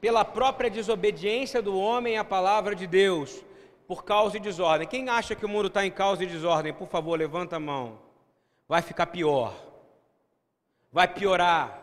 [0.00, 3.44] pela própria desobediência do homem à palavra de Deus,
[3.86, 4.86] por causa de desordem.
[4.86, 7.98] Quem acha que o mundo está em causa de desordem, por favor, levanta a mão.
[8.68, 9.54] Vai ficar pior.
[10.92, 11.80] Vai piorar.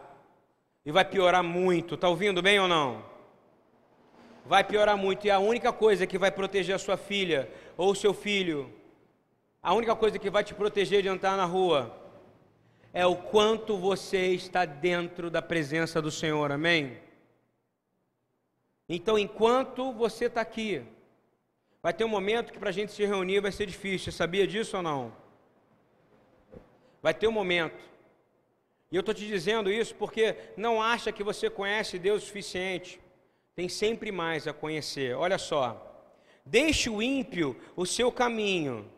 [0.85, 1.95] E vai piorar muito.
[1.95, 3.03] Está ouvindo bem ou não?
[4.45, 5.27] Vai piorar muito.
[5.27, 8.73] E a única coisa que vai proteger a sua filha ou o seu filho,
[9.61, 11.95] a única coisa que vai te proteger de andar na rua,
[12.93, 16.97] é o quanto você está dentro da presença do Senhor, amém?
[18.87, 20.81] Então, enquanto você está aqui,
[21.83, 24.77] vai ter um momento que para a gente se reunir vai ser difícil, sabia disso
[24.77, 25.13] ou não?
[27.01, 27.79] Vai ter um momento,
[28.91, 32.99] e eu estou te dizendo isso porque não acha que você conhece Deus o suficiente,
[33.55, 36.09] tem sempre mais a conhecer, olha só,
[36.45, 38.89] deixe o ímpio o seu caminho,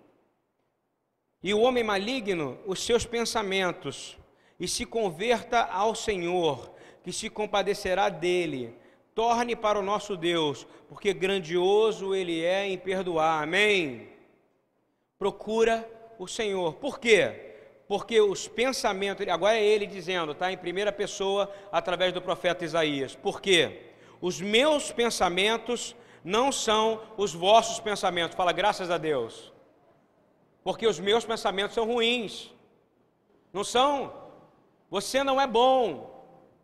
[1.43, 4.17] e o homem maligno os seus pensamentos,
[4.59, 6.71] e se converta ao Senhor,
[7.03, 8.75] que se compadecerá dele.
[9.15, 13.41] Torne para o nosso Deus, porque grandioso ele é em perdoar.
[13.41, 14.09] Amém.
[15.17, 16.75] Procura o Senhor.
[16.75, 17.53] Por quê?
[17.87, 20.51] Porque os pensamentos, agora é ele dizendo, tá?
[20.51, 23.15] Em primeira pessoa, através do profeta Isaías.
[23.15, 23.87] Por quê?
[24.21, 28.37] Os meus pensamentos não são os vossos pensamentos.
[28.37, 29.51] Fala, graças a Deus
[30.63, 32.51] porque os meus pensamentos são ruins.
[33.51, 34.13] Não são?
[34.89, 36.09] Você não é bom.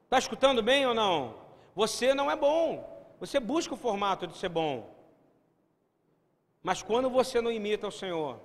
[0.03, 1.35] Está escutando bem ou não?
[1.75, 2.67] Você não é bom.
[3.19, 4.89] Você busca o formato de ser bom.
[6.61, 8.39] Mas quando você não imita o Senhor,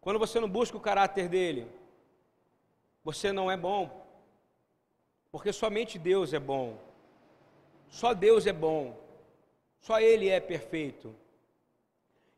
[0.00, 1.70] quando você não busca o caráter dele,
[3.04, 4.04] você não é bom.
[5.32, 6.76] Porque somente Deus é bom.
[7.88, 8.96] Só Deus é bom.
[9.80, 11.14] Só Ele é perfeito.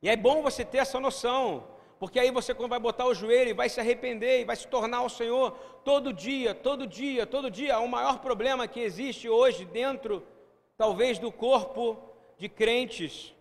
[0.01, 1.71] E é bom você ter essa noção.
[2.03, 5.03] Porque aí você, vai botar o joelho, e vai se arrepender e vai se tornar
[5.03, 5.53] o Senhor
[5.85, 7.79] todo dia, todo dia, todo dia.
[7.79, 10.27] O maior problema que existe hoje dentro,
[10.77, 11.97] talvez, do corpo
[12.37, 13.33] de crentes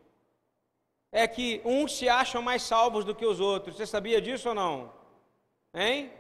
[1.12, 3.78] é que uns se acham mais salvos do que os outros.
[3.78, 4.93] Você sabia disso ou não?
[5.74, 6.12] Hein?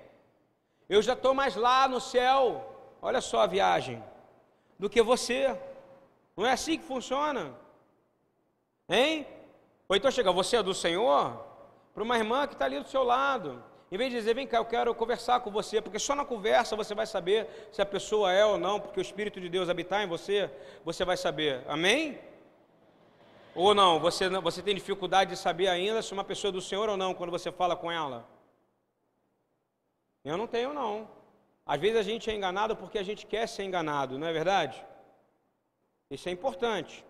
[0.89, 4.03] Eu já estou mais lá no céu, olha só a viagem,
[4.79, 5.55] do que você.
[6.35, 7.55] Não é assim que funciona?
[8.89, 9.27] Hein?
[9.87, 11.50] Ou então chega, você é do Senhor?
[11.93, 13.63] Para uma irmã que está ali do seu lado.
[13.91, 16.77] Em vez de dizer, vem cá, eu quero conversar com você, porque só na conversa
[16.77, 20.01] você vai saber se a pessoa é ou não, porque o Espírito de Deus habitar
[20.01, 20.49] em você,
[20.85, 21.61] você vai saber.
[21.67, 22.17] Amém?
[23.53, 26.87] Ou não, você, você tem dificuldade de saber ainda se uma pessoa é do Senhor
[26.87, 28.25] ou não, quando você fala com ela?
[30.23, 31.09] Eu não tenho, não.
[31.65, 34.81] Às vezes a gente é enganado porque a gente quer ser enganado, não é verdade?
[36.09, 37.05] Isso é importante.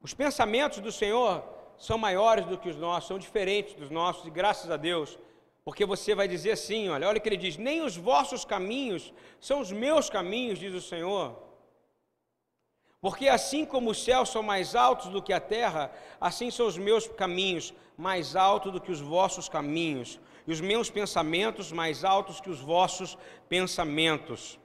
[0.00, 1.42] Os pensamentos do Senhor
[1.78, 5.18] são maiores do que os nossos, são diferentes dos nossos, e graças a Deus,
[5.64, 9.12] porque você vai dizer assim: olha, olha o que ele diz: nem os vossos caminhos
[9.40, 11.42] são os meus caminhos, diz o Senhor.
[13.00, 16.78] Porque assim como os céus são mais altos do que a terra, assim são os
[16.78, 22.40] meus caminhos mais altos do que os vossos caminhos, e os meus pensamentos mais altos
[22.40, 23.16] que os vossos
[23.48, 24.58] pensamentos.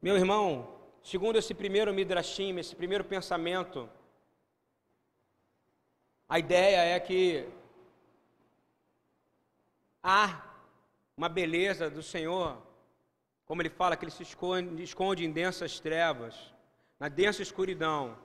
[0.00, 0.68] Meu irmão,
[1.02, 3.88] segundo esse primeiro midrashim, esse primeiro pensamento,
[6.28, 7.46] a ideia é que
[10.02, 10.42] há
[11.16, 12.58] uma beleza do Senhor,
[13.44, 16.34] como ele fala, que ele se esconde, esconde em densas trevas,
[16.98, 18.16] na densa escuridão,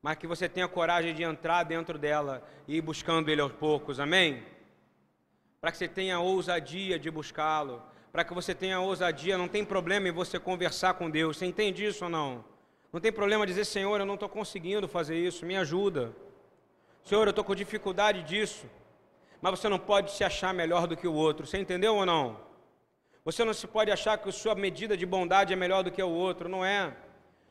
[0.00, 3.98] mas que você tenha coragem de entrar dentro dela e ir buscando ele aos poucos,
[3.98, 4.44] amém?
[5.60, 10.08] Para que você tenha ousadia de buscá-lo, para que você tenha ousadia, não tem problema
[10.08, 12.44] em você conversar com Deus, você entende isso ou não?
[12.92, 16.14] Não tem problema dizer, Senhor, eu não estou conseguindo fazer isso, me ajuda.
[17.08, 18.66] Senhor, eu estou com dificuldade disso.
[19.40, 21.46] Mas você não pode se achar melhor do que o outro.
[21.46, 22.38] Você entendeu ou não?
[23.24, 26.02] Você não se pode achar que a sua medida de bondade é melhor do que
[26.02, 26.50] o outro.
[26.50, 26.94] Não é.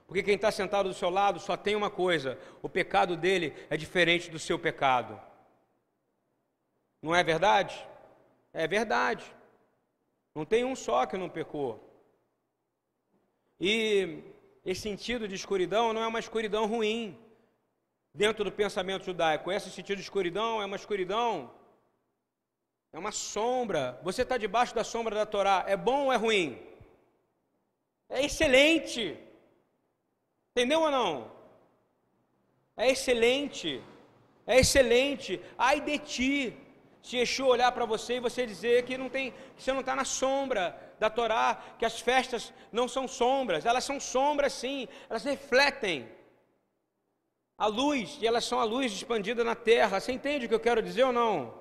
[0.06, 3.76] Porque quem está sentado do seu lado só tem uma coisa: o pecado dele é
[3.76, 5.20] diferente do seu pecado.
[7.02, 7.84] Não é verdade?
[8.54, 9.26] É verdade.
[10.36, 11.84] Não tem um só que não pecou.
[13.60, 14.20] E
[14.64, 17.18] esse sentido de escuridão não é uma escuridão ruim
[18.22, 19.52] dentro do pensamento judaico.
[19.52, 21.52] Esse sentido de escuridão é uma escuridão,
[22.92, 24.00] é uma sombra.
[24.08, 25.64] Você está debaixo da sombra da Torá.
[25.68, 26.48] É bom ou é ruim?
[28.10, 29.04] É excelente.
[30.52, 31.32] Entendeu ou não?
[32.76, 33.84] É excelente.
[34.48, 35.40] É excelente.
[35.58, 36.58] Ai de ti
[37.04, 39.96] Se Yeshua olhar para você e você dizer que não tem, que você não está
[39.96, 40.64] na sombra
[41.00, 41.46] da Torá,
[41.78, 46.10] que as festas não são sombras, elas são sombras sim, elas refletem
[47.58, 50.00] a luz, e elas são a luz expandida na terra.
[50.00, 51.54] Você entende o que eu quero dizer ou não?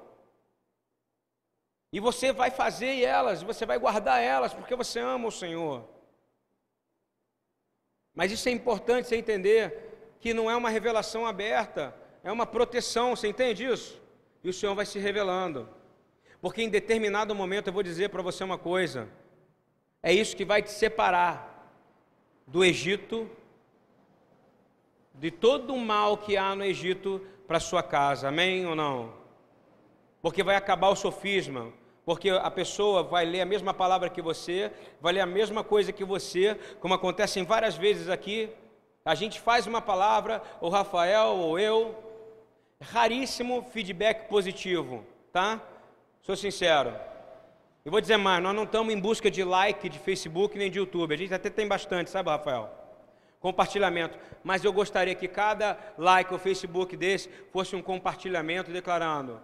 [1.93, 5.89] E você vai fazer elas, você vai guardar elas, porque você ama o Senhor.
[8.15, 13.15] Mas isso é importante você entender que não é uma revelação aberta, é uma proteção,
[13.15, 14.01] você entende isso?
[14.43, 15.69] E o Senhor vai se revelando.
[16.41, 19.09] Porque em determinado momento eu vou dizer para você uma coisa:
[20.03, 21.73] é isso que vai te separar
[22.47, 23.31] do Egito,
[25.19, 29.13] de todo o mal que há no Egito para sua casa, amém ou não?
[30.21, 31.73] Porque vai acabar o sofisma,
[32.05, 35.93] porque a pessoa vai ler a mesma palavra que você, vai ler a mesma coisa
[35.93, 38.51] que você, como acontece várias vezes aqui.
[39.05, 41.95] A gente faz uma palavra, o Rafael ou eu,
[42.81, 45.61] raríssimo feedback positivo, tá?
[46.23, 46.95] Sou sincero.
[47.85, 50.79] E vou dizer mais, nós não estamos em busca de like de Facebook nem de
[50.79, 51.15] YouTube.
[51.15, 52.86] A gente até tem bastante, sabe, Rafael?
[53.47, 54.19] Compartilhamento.
[54.43, 59.41] Mas eu gostaria que cada like ou Facebook desse fosse um compartilhamento declarando: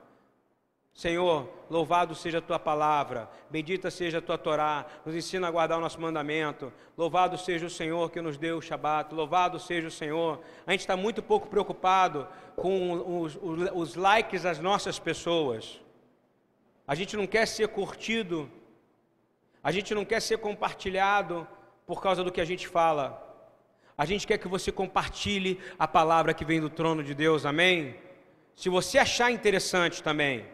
[0.92, 5.78] Senhor, louvado seja a tua palavra, bendita seja a tua Torá, nos ensina a guardar
[5.78, 6.72] o nosso mandamento.
[6.98, 10.40] Louvado seja o Senhor que nos deu o Shabat, louvado seja o Senhor.
[10.66, 12.26] A gente está muito pouco preocupado
[12.56, 15.80] com os, os, os likes das nossas pessoas.
[16.88, 18.50] A gente não quer ser curtido,
[19.62, 21.46] a gente não quer ser compartilhado
[21.86, 23.30] por causa do que a gente fala.
[23.96, 27.94] A gente quer que você compartilhe a palavra que vem do trono de Deus, amém?
[28.54, 30.46] Se você achar interessante também.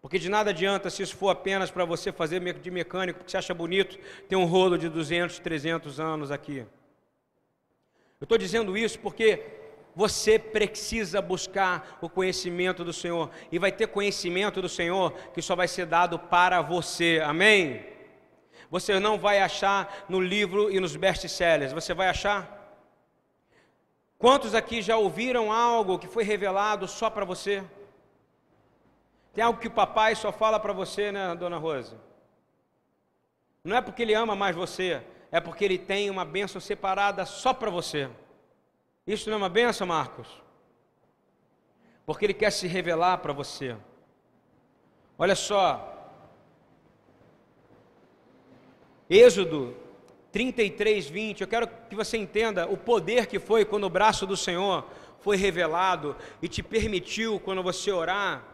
[0.00, 3.38] Porque de nada adianta se isso for apenas para você fazer de mecânico, porque você
[3.38, 3.98] acha bonito
[4.28, 6.58] ter um rolo de 200, 300 anos aqui.
[8.20, 9.42] Eu estou dizendo isso porque
[9.96, 13.30] você precisa buscar o conhecimento do Senhor.
[13.50, 17.22] E vai ter conhecimento do Senhor que só vai ser dado para você.
[17.24, 17.84] Amém?
[18.70, 21.72] Você não vai achar no livro e nos best-sellers.
[21.72, 22.63] Você vai achar?
[24.24, 27.62] Quantos aqui já ouviram algo que foi revelado só para você?
[29.34, 32.00] Tem algo que o papai só fala para você, né, dona Rosa?
[33.62, 37.52] Não é porque ele ama mais você, é porque ele tem uma bênção separada só
[37.52, 38.08] para você.
[39.06, 40.26] Isso não é uma bênção, Marcos?
[42.06, 43.76] Porque ele quer se revelar para você.
[45.18, 46.10] Olha só.
[49.10, 49.76] Êxodo
[50.34, 51.42] 33, 20.
[51.42, 54.84] Eu quero que você entenda o poder que foi quando o braço do Senhor
[55.20, 58.44] foi revelado e te permitiu, quando você orar,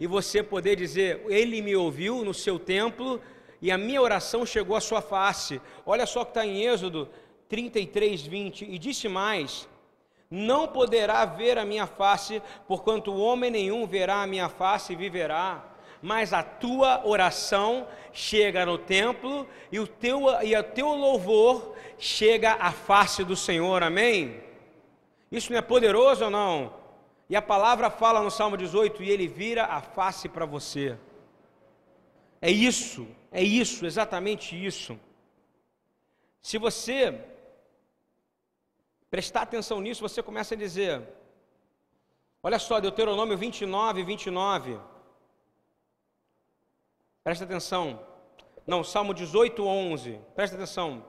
[0.00, 3.20] e você poder dizer: Ele me ouviu no seu templo
[3.60, 5.60] e a minha oração chegou à sua face.
[5.84, 7.10] Olha só que está em Êxodo
[7.46, 8.64] 33, 20.
[8.64, 9.68] E disse mais:
[10.30, 15.75] Não poderá ver a minha face, porquanto homem nenhum verá a minha face e viverá.
[16.06, 22.52] Mas a tua oração chega no templo e o teu, e o teu louvor chega
[22.52, 23.82] à face do Senhor.
[23.82, 24.40] Amém?
[25.32, 26.72] Isso não é poderoso ou não?
[27.28, 30.96] E a palavra fala no Salmo 18: e ele vira a face para você.
[32.40, 34.96] É isso, é isso, exatamente isso.
[36.40, 37.20] Se você
[39.10, 41.02] prestar atenção nisso, você começa a dizer:
[42.44, 44.78] olha só, Deuteronômio 29, 29.
[47.26, 47.98] Presta atenção.
[48.64, 50.20] Não, Salmo 18, 11.
[50.36, 51.04] Presta atenção.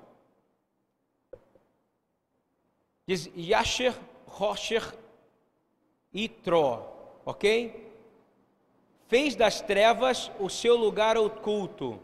[3.05, 3.93] Diz Yasher
[4.25, 4.95] Rocher
[6.11, 6.83] Itro,
[7.23, 7.93] ok?
[9.07, 12.01] Fez das trevas o seu lugar oculto.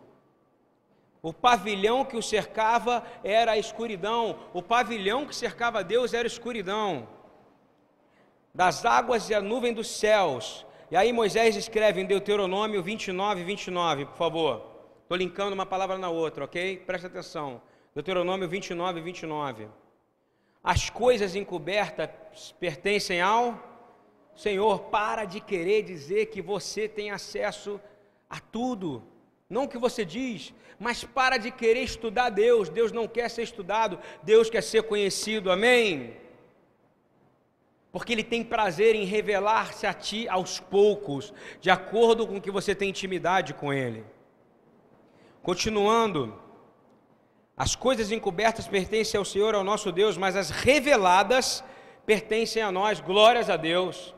[1.20, 4.47] O pavilhão que o cercava era a escuridão.
[4.53, 7.09] O pavilhão que cercava Deus era a escuridão.
[8.53, 10.68] Das águas e a nuvem dos céus.
[10.91, 14.65] E aí Moisés escreve em Deuteronômio 29, 29, por favor.
[15.01, 16.77] Estou linkando uma palavra na outra, ok?
[16.77, 17.61] Presta atenção.
[17.93, 19.67] Deuteronômio 29, 29.
[20.63, 22.09] As coisas encobertas
[22.59, 23.71] pertencem ao
[24.36, 27.79] Senhor, para de querer dizer que você tem acesso
[28.29, 29.03] a tudo.
[29.49, 32.69] Não o que você diz, mas para de querer estudar Deus.
[32.69, 35.51] Deus não quer ser estudado, Deus quer ser conhecido.
[35.51, 36.15] Amém?
[37.94, 41.32] Porque Ele tem prazer em revelar-se a ti aos poucos,
[41.62, 44.04] de acordo com que você tem intimidade com Ele.
[45.44, 46.34] Continuando,
[47.56, 51.64] as coisas encobertas pertencem ao Senhor, ao nosso Deus, mas as reveladas
[52.04, 53.00] pertencem a nós.
[53.00, 54.16] Glórias a Deus.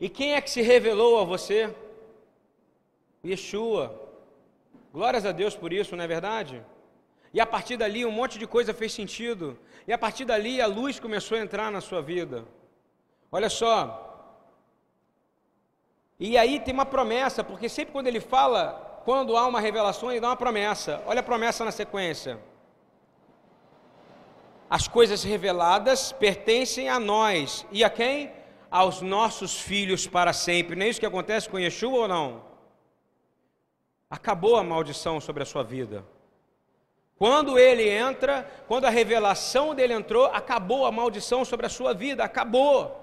[0.00, 1.74] E quem é que se revelou a você?
[3.22, 4.08] Yeshua.
[4.90, 6.64] Glórias a Deus por isso, não é verdade?
[7.34, 9.58] E a partir dali um monte de coisa fez sentido.
[9.86, 12.46] E a partir dali a luz começou a entrar na sua vida.
[13.30, 14.06] Olha só.
[16.18, 20.20] E aí tem uma promessa, porque sempre quando ele fala, quando há uma revelação, ele
[20.20, 21.02] dá uma promessa.
[21.06, 22.38] Olha a promessa na sequência.
[24.68, 27.66] As coisas reveladas pertencem a nós.
[27.72, 28.32] E a quem?
[28.70, 30.76] Aos nossos filhos para sempre.
[30.76, 32.42] Não é isso que acontece com Yeshua ou não?
[34.08, 36.04] Acabou a maldição sobre a sua vida.
[37.16, 42.22] Quando ele entra, quando a revelação dele entrou, acabou a maldição sobre a sua vida.
[42.22, 42.99] Acabou.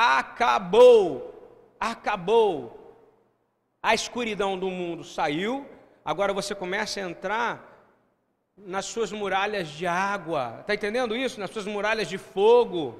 [0.00, 1.28] Acabou
[1.78, 2.76] acabou.
[3.82, 5.66] A escuridão do mundo saiu,
[6.04, 7.64] agora você começa a entrar
[8.56, 10.58] nas suas muralhas de água.
[10.60, 11.38] Está entendendo isso?
[11.38, 12.98] Nas suas muralhas de fogo.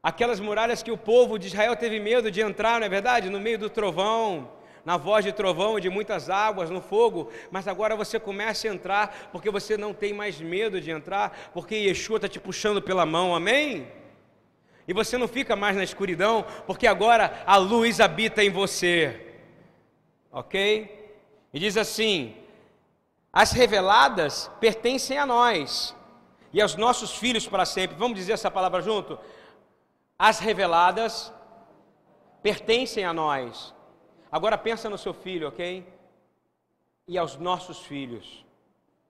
[0.00, 3.28] Aquelas muralhas que o povo de Israel teve medo de entrar, não é verdade?
[3.28, 4.48] No meio do trovão,
[4.84, 7.28] na voz de trovão, de muitas águas, no fogo.
[7.50, 11.74] Mas agora você começa a entrar, porque você não tem mais medo de entrar, porque
[11.74, 13.88] Yeshua está te puxando pela mão, amém?
[14.88, 19.36] E você não fica mais na escuridão, porque agora a luz habita em você.
[20.32, 21.20] Ok?
[21.52, 22.34] E diz assim:
[23.30, 25.94] as reveladas pertencem a nós
[26.54, 27.98] e aos nossos filhos para sempre.
[27.98, 29.18] Vamos dizer essa palavra junto?
[30.18, 31.30] As reveladas
[32.42, 33.74] pertencem a nós.
[34.32, 35.86] Agora pensa no seu filho, ok?
[37.06, 38.42] E aos nossos filhos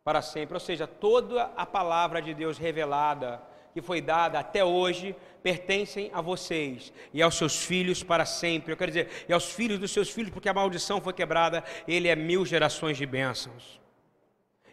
[0.02, 0.54] para sempre.
[0.54, 3.40] Ou seja, toda a palavra de Deus revelada
[3.78, 8.72] que foi dada até hoje pertencem a vocês e aos seus filhos para sempre.
[8.72, 12.08] Eu quero dizer, e aos filhos dos seus filhos, porque a maldição foi quebrada, ele
[12.08, 13.80] é mil gerações de bênçãos.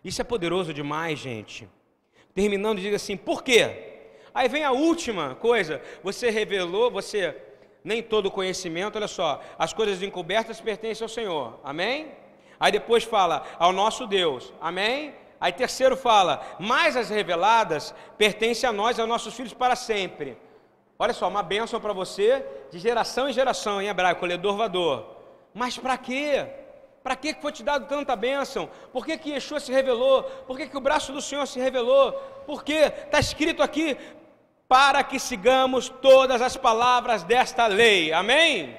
[0.03, 1.69] Isso é poderoso demais, gente.
[2.33, 3.93] Terminando, diga assim: por quê?
[4.33, 7.35] Aí vem a última coisa: você revelou, você,
[7.83, 12.11] nem todo conhecimento, olha só, as coisas encobertas pertencem ao Senhor, amém?
[12.59, 15.13] Aí depois fala ao nosso Deus, amém?
[15.45, 20.35] Aí terceiro fala, mas as reveladas pertencem a nós, aos nossos filhos para sempre.
[20.97, 25.05] Olha só, uma bênção para você de geração em geração, em hebraico, ledor vador.
[25.53, 26.47] Mas para quê?
[27.03, 28.67] Para que foi te dado tanta bênção?
[28.91, 30.23] Por que, que Yeshua se revelou?
[30.47, 32.13] Por que, que o braço do Senhor se revelou?
[32.47, 33.95] Porque está escrito aqui,
[34.67, 38.11] para que sigamos todas as palavras desta lei.
[38.11, 38.75] Amém?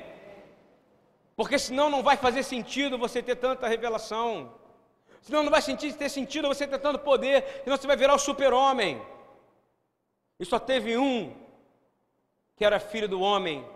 [1.36, 4.65] Porque senão não vai fazer sentido você ter tanta revelação.
[5.26, 8.18] Senão não vai sentir, ter sentido você ter tanto poder, senão você vai virar o
[8.18, 9.02] super-homem.
[10.38, 11.34] E só teve um
[12.56, 13.66] que era filho do homem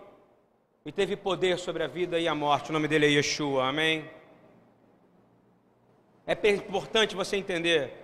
[0.85, 2.69] e teve poder sobre a vida e a morte.
[2.69, 4.09] O nome dele é Yeshua, amém?
[6.25, 7.97] É importante você entender.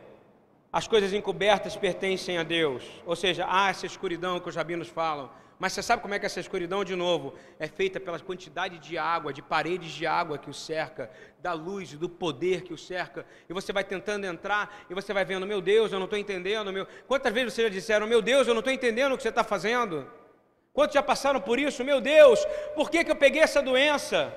[0.70, 2.84] As coisas encobertas pertencem a Deus.
[3.06, 5.32] Ou seja, há essa escuridão que os rabinos falam.
[5.60, 8.98] Mas você sabe como é que essa escuridão, de novo, é feita pela quantidade de
[8.98, 13.26] água, de paredes de água que o cerca, da luz, do poder que o cerca,
[13.50, 16.72] e você vai tentando entrar, e você vai vendo, meu Deus, eu não estou entendendo,
[16.72, 16.86] meu...
[17.08, 19.44] quantas vezes vocês já disseram, meu Deus, eu não estou entendendo o que você está
[19.44, 20.08] fazendo?
[20.74, 21.84] Quantos já passaram por isso?
[21.84, 22.46] Meu Deus,
[22.76, 24.32] por que, que eu peguei essa doença?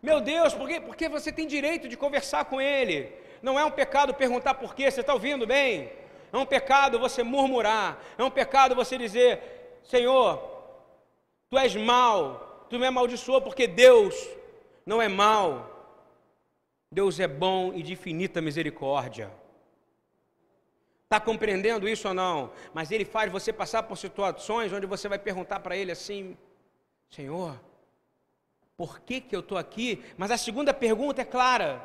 [0.00, 0.80] Meu Deus, por quê?
[0.80, 3.12] porque você tem direito de conversar com Ele.
[3.42, 5.90] Não é um pecado perguntar por quê, você está ouvindo bem?
[6.32, 9.55] É um pecado você murmurar, é um pecado você dizer,
[9.86, 10.42] Senhor,
[11.48, 14.14] tu és mau, tu me amaldiçoou porque Deus
[14.84, 15.72] não é mau.
[16.90, 19.30] Deus é bom e de infinita misericórdia.
[21.04, 22.50] Está compreendendo isso ou não?
[22.74, 26.36] Mas Ele faz você passar por situações onde você vai perguntar para Ele assim:
[27.08, 27.60] Senhor,
[28.76, 30.04] por que, que eu estou aqui?
[30.16, 31.80] Mas a segunda pergunta é clara.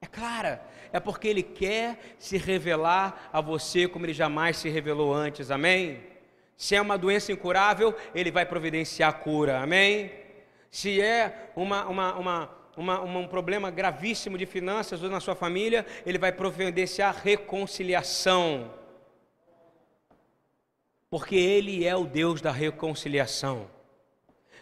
[0.00, 0.64] É clara.
[0.92, 5.52] É porque Ele quer se revelar a você como Ele jamais se revelou antes.
[5.52, 6.17] Amém?
[6.58, 10.10] Se é uma doença incurável, Ele vai providenciar a cura, amém?
[10.68, 15.86] Se é uma, uma, uma, uma, um problema gravíssimo de finanças ou na sua família,
[16.04, 18.74] Ele vai providenciar reconciliação.
[21.08, 23.70] Porque Ele é o Deus da reconciliação.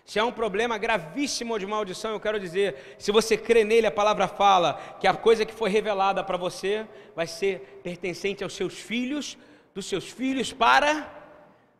[0.05, 3.90] Se há um problema gravíssimo de maldição, eu quero dizer, se você crê nele, a
[3.90, 8.74] palavra fala que a coisa que foi revelada para você vai ser pertencente aos seus
[8.74, 9.38] filhos,
[9.74, 11.16] dos seus filhos para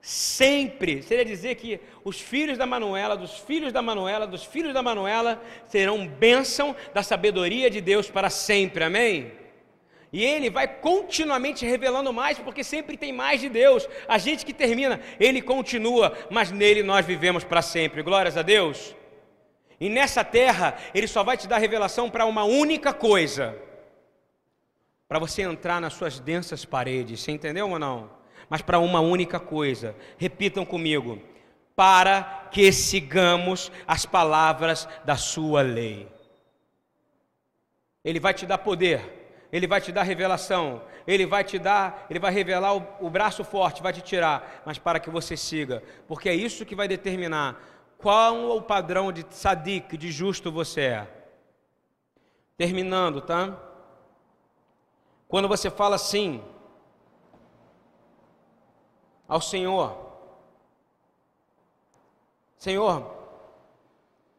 [0.07, 1.03] sempre.
[1.03, 5.43] Seria dizer que os filhos da Manuela, dos filhos da Manuela, dos filhos da Manuela
[5.67, 8.85] serão bênção da sabedoria de Deus para sempre.
[8.85, 9.33] Amém?
[10.13, 13.89] E ele vai continuamente revelando mais, porque sempre tem mais de Deus.
[14.07, 18.01] A gente que termina, ele continua, mas nele nós vivemos para sempre.
[18.01, 18.95] Glórias a Deus.
[19.81, 23.59] E nessa terra, ele só vai te dar revelação para uma única coisa:
[25.09, 27.23] para você entrar nas suas densas paredes.
[27.23, 28.09] Você entendeu ou não?
[28.49, 29.95] Mas para uma única coisa.
[30.17, 31.21] Repitam comigo:
[31.75, 36.09] para que sigamos as palavras da sua lei.
[38.05, 42.21] Ele vai te dar poder, ele vai te dar revelação, ele vai te dar, ele
[42.21, 46.29] vai revelar o, o braço forte, vai te tirar, mas para que você siga, porque
[46.29, 47.61] é isso que vai determinar
[47.99, 51.09] qual o padrão de sadik, de justo você é.
[52.57, 53.57] Terminando, tá?
[55.29, 56.43] Quando você fala assim
[59.29, 60.07] ao Senhor,
[62.59, 63.15] Senhor,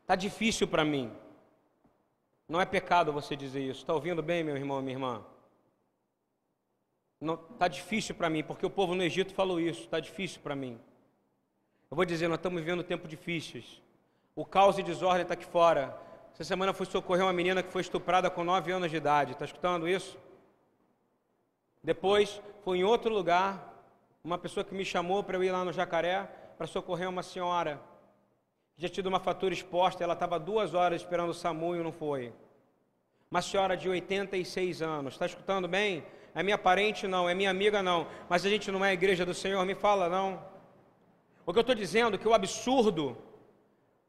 [0.06, 1.12] tá difícil para mim.
[2.48, 3.82] Não é pecado você dizer isso.
[3.82, 5.24] Está ouvindo bem, meu irmão, minha irmã?
[7.20, 9.82] Não, tá difícil para mim, porque o povo no Egito falou isso.
[9.82, 10.80] Está difícil para mim.
[11.90, 13.82] Eu vou dizer, nós estamos vivendo tempos difíceis.
[14.36, 15.98] O caos e desordem está aqui fora.
[16.34, 19.32] Essa semana fui socorrer uma menina que foi estuprada com 9 anos de idade.
[19.32, 20.18] Está escutando isso?
[21.84, 23.77] Depois, fui em outro lugar,
[24.28, 27.80] uma pessoa que me chamou para eu ir lá no Jacaré para socorrer uma senhora.
[28.76, 32.34] Já tido uma fatura exposta, ela estava duas horas esperando o SAMU e não foi.
[33.32, 35.14] Uma senhora de 86 anos.
[35.14, 36.04] Está escutando bem?
[36.36, 37.08] É minha parente?
[37.08, 37.30] Não.
[37.30, 37.82] É minha amiga?
[37.82, 38.06] Não.
[38.28, 39.66] Mas a gente não é a igreja do Senhor?
[39.66, 40.44] Me fala, não.
[41.46, 43.18] O que eu estou dizendo é que o absurdo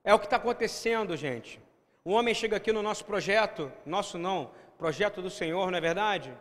[0.03, 1.61] é o que está acontecendo, gente.
[2.05, 6.37] O homem chega aqui no nosso projeto, nosso não, projeto do Senhor, não é verdade?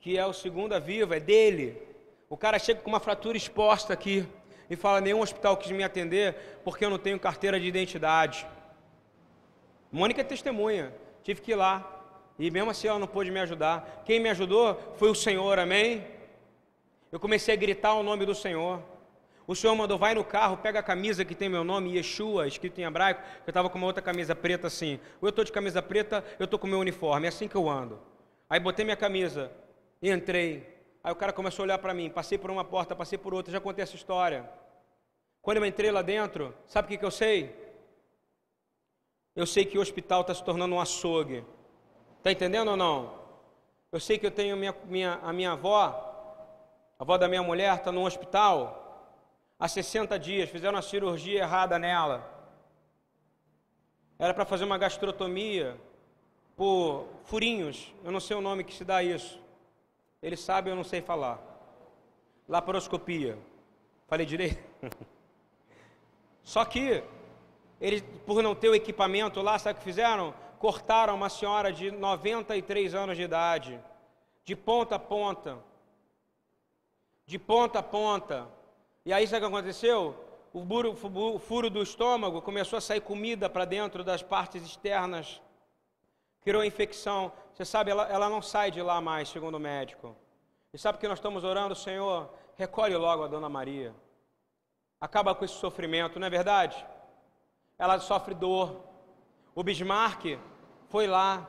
[0.00, 1.83] Que é o Segunda Viva, é dele.
[2.28, 4.26] O cara chega com uma fratura exposta aqui
[4.68, 8.46] e fala: nenhum hospital quis me atender porque eu não tenho carteira de identidade.
[9.92, 11.90] Mônica é testemunha, tive que ir lá.
[12.38, 14.02] E mesmo assim ela não pôde me ajudar.
[14.04, 16.04] Quem me ajudou foi o Senhor, amém?
[17.12, 18.82] Eu comecei a gritar o nome do Senhor.
[19.46, 22.80] O Senhor mandou, vai no carro, pega a camisa que tem meu nome, Yeshua, escrito
[22.80, 24.98] em hebraico, eu estava com uma outra camisa preta assim.
[25.20, 27.68] Ou eu estou de camisa preta, eu estou com meu uniforme, é assim que eu
[27.68, 28.00] ando.
[28.48, 29.52] Aí botei minha camisa,
[30.02, 30.73] entrei.
[31.04, 33.52] Aí o cara começou a olhar para mim, passei por uma porta, passei por outra,
[33.52, 34.48] já contei essa história.
[35.42, 37.54] Quando eu entrei lá dentro, sabe o que, que eu sei?
[39.36, 41.44] Eu sei que o hospital está se tornando um açougue.
[42.16, 43.22] Está entendendo ou não?
[43.92, 45.84] Eu sei que eu tenho minha, minha, a minha avó,
[46.98, 49.12] a avó da minha mulher está num hospital
[49.58, 52.26] há 60 dias, fizeram uma cirurgia errada nela.
[54.18, 55.76] Era para fazer uma gastrotomia
[56.56, 59.43] por furinhos, eu não sei o nome que se dá isso.
[60.24, 61.38] Ele sabe, eu não sei falar.
[62.48, 63.38] Laparoscopia.
[64.08, 64.62] Falei direito?
[66.42, 67.04] Só que
[67.80, 70.34] eles, por não ter o equipamento lá, sabe o que fizeram?
[70.58, 73.78] Cortaram uma senhora de 93 anos de idade,
[74.44, 75.58] de ponta a ponta.
[77.26, 78.48] De ponta a ponta
[79.06, 80.16] e aí sabe o que aconteceu?
[80.50, 85.42] O, furo do estômago começou a sair comida para dentro das partes externas,
[86.44, 87.32] criou infecção.
[87.52, 90.14] Você sabe, ela, ela não sai de lá mais, segundo o médico.
[90.72, 93.94] E sabe que nós estamos orando, Senhor, recolhe logo a Dona Maria.
[95.00, 96.84] Acaba com esse sofrimento, não é verdade?
[97.78, 98.80] Ela sofre dor.
[99.54, 100.38] O Bismarck
[100.88, 101.48] foi lá.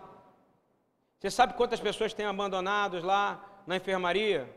[1.20, 4.50] Você sabe quantas pessoas têm abandonados lá na enfermaria?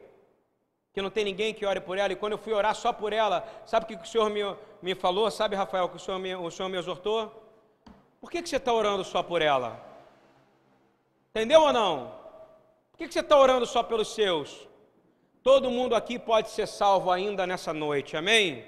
[0.99, 3.12] que não tem ninguém que ore por ela, e quando eu fui orar só por
[3.12, 4.41] ela, sabe o que o Senhor me,
[4.82, 5.30] me falou?
[5.30, 7.30] Sabe, Rafael, que o Senhor me, o Senhor me exortou?
[8.20, 9.88] Por que, que você está orando só por ela?
[11.31, 12.14] Entendeu ou não?
[12.91, 14.68] Por que, você está orando só pelos seus?
[15.43, 18.66] Todo mundo aqui pode ser salvo ainda nessa noite, amém?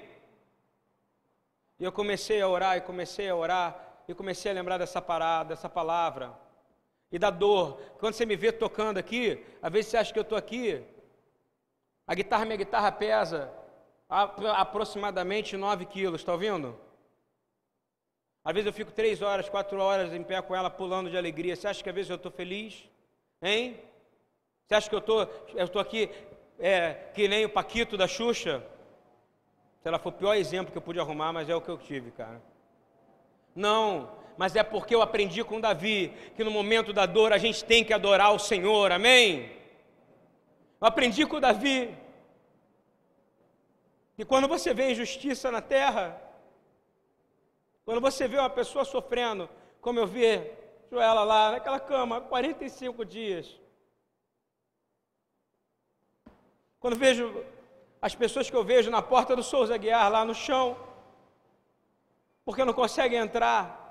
[1.79, 5.49] E eu comecei a orar, e comecei a orar, e comecei a lembrar dessa parada,
[5.49, 6.33] dessa palavra,
[7.11, 7.79] e da dor.
[7.99, 10.83] Quando você me vê tocando aqui, às vezes você acha que eu estou aqui
[12.11, 13.51] a guitarra, minha guitarra pesa
[14.09, 16.77] aproximadamente 9 quilos, está ouvindo?
[18.43, 21.55] Às vezes eu fico três horas, quatro horas em pé com ela pulando de alegria.
[21.55, 22.89] Você acha que às vezes eu estou feliz?
[23.41, 23.79] Hein?
[24.65, 26.09] Você acha que eu tô, estou aqui
[26.59, 28.63] é, que nem o Paquito da Xuxa?
[29.81, 31.77] Se ela for o pior exemplo que eu pude arrumar, mas é o que eu
[31.77, 32.41] tive, cara.
[33.55, 37.63] Não, mas é porque eu aprendi com Davi que no momento da dor a gente
[37.63, 39.51] tem que adorar o Senhor, amém?
[40.79, 41.95] Eu aprendi com Davi
[44.15, 46.19] que quando você vê injustiça na terra,
[47.85, 50.25] quando você vê uma pessoa sofrendo, como eu vi
[50.91, 53.59] ela lá naquela cama, 45 dias.
[56.79, 57.45] Quando vejo
[58.01, 60.77] as pessoas que eu vejo na porta do Souza Guiar lá no chão,
[62.43, 63.81] porque não conseguem entrar,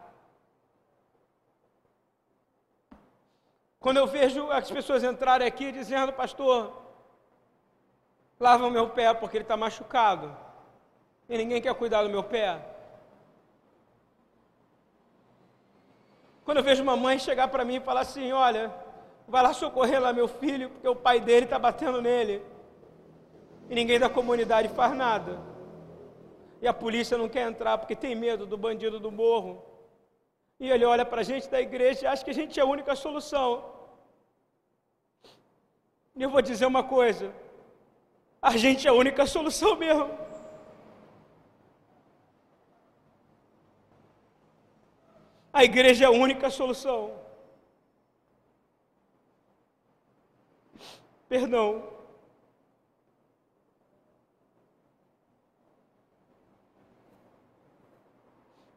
[3.81, 6.71] Quando eu vejo as pessoas entrarem aqui dizendo, pastor,
[8.39, 10.37] lava o meu pé porque ele está machucado.
[11.27, 12.63] E ninguém quer cuidar do meu pé.
[16.51, 18.75] Quando eu vejo uma mãe chegar para mim e falar assim: Olha,
[19.29, 22.43] vai lá socorrer lá meu filho, porque o pai dele está batendo nele.
[23.69, 25.39] E ninguém da comunidade faz nada.
[26.61, 29.65] E a polícia não quer entrar porque tem medo do bandido do morro.
[30.59, 32.67] E ele olha para a gente da igreja e acha que a gente é a
[32.67, 33.65] única solução.
[36.17, 37.33] E eu vou dizer uma coisa:
[38.43, 40.11] a gente é a única solução mesmo.
[45.53, 47.19] A igreja é a única solução.
[51.29, 52.01] Perdão.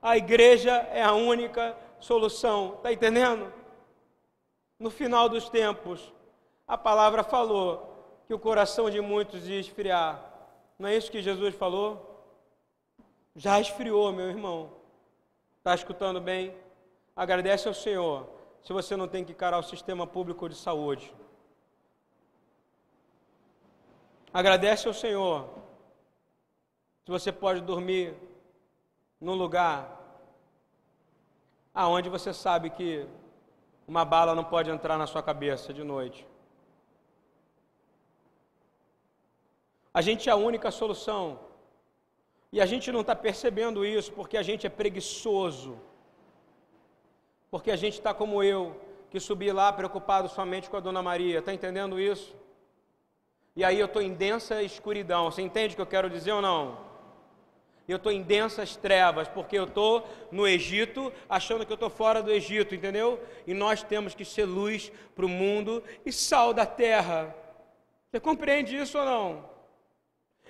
[0.02, 2.76] A igreja é a única solução.
[2.76, 3.54] Está entendendo?
[4.78, 6.12] No final dos tempos,
[6.68, 10.22] a palavra falou que o coração de muitos ia esfriar.
[10.78, 12.28] Não é isso que Jesus falou?
[13.36, 14.72] Já esfriou, meu irmão.
[15.60, 16.63] Está escutando bem?
[17.16, 18.28] Agradece ao Senhor
[18.64, 21.14] se você não tem que encarar o sistema público de saúde.
[24.34, 25.50] Agradece ao Senhor
[27.06, 28.16] se você pode dormir
[29.20, 29.78] num lugar
[31.74, 33.08] aonde você sabe que
[33.88, 36.26] uma bala não pode entrar na sua cabeça de noite.
[39.94, 41.40] A gente é a única solução.
[42.52, 45.80] E a gente não está percebendo isso porque a gente é preguiçoso.
[47.54, 48.76] Porque a gente está como eu,
[49.12, 51.38] que subi lá preocupado somente com a Dona Maria.
[51.38, 52.36] Está entendendo isso?
[53.56, 55.30] E aí eu estou em densa escuridão.
[55.30, 56.80] Você entende o que eu quero dizer ou não?
[57.88, 62.24] Eu estou em densas trevas, porque eu estou no Egito, achando que eu estou fora
[62.24, 63.22] do Egito, entendeu?
[63.46, 67.36] E nós temos que ser luz para o mundo e sal da terra.
[68.10, 69.54] Você compreende isso ou não?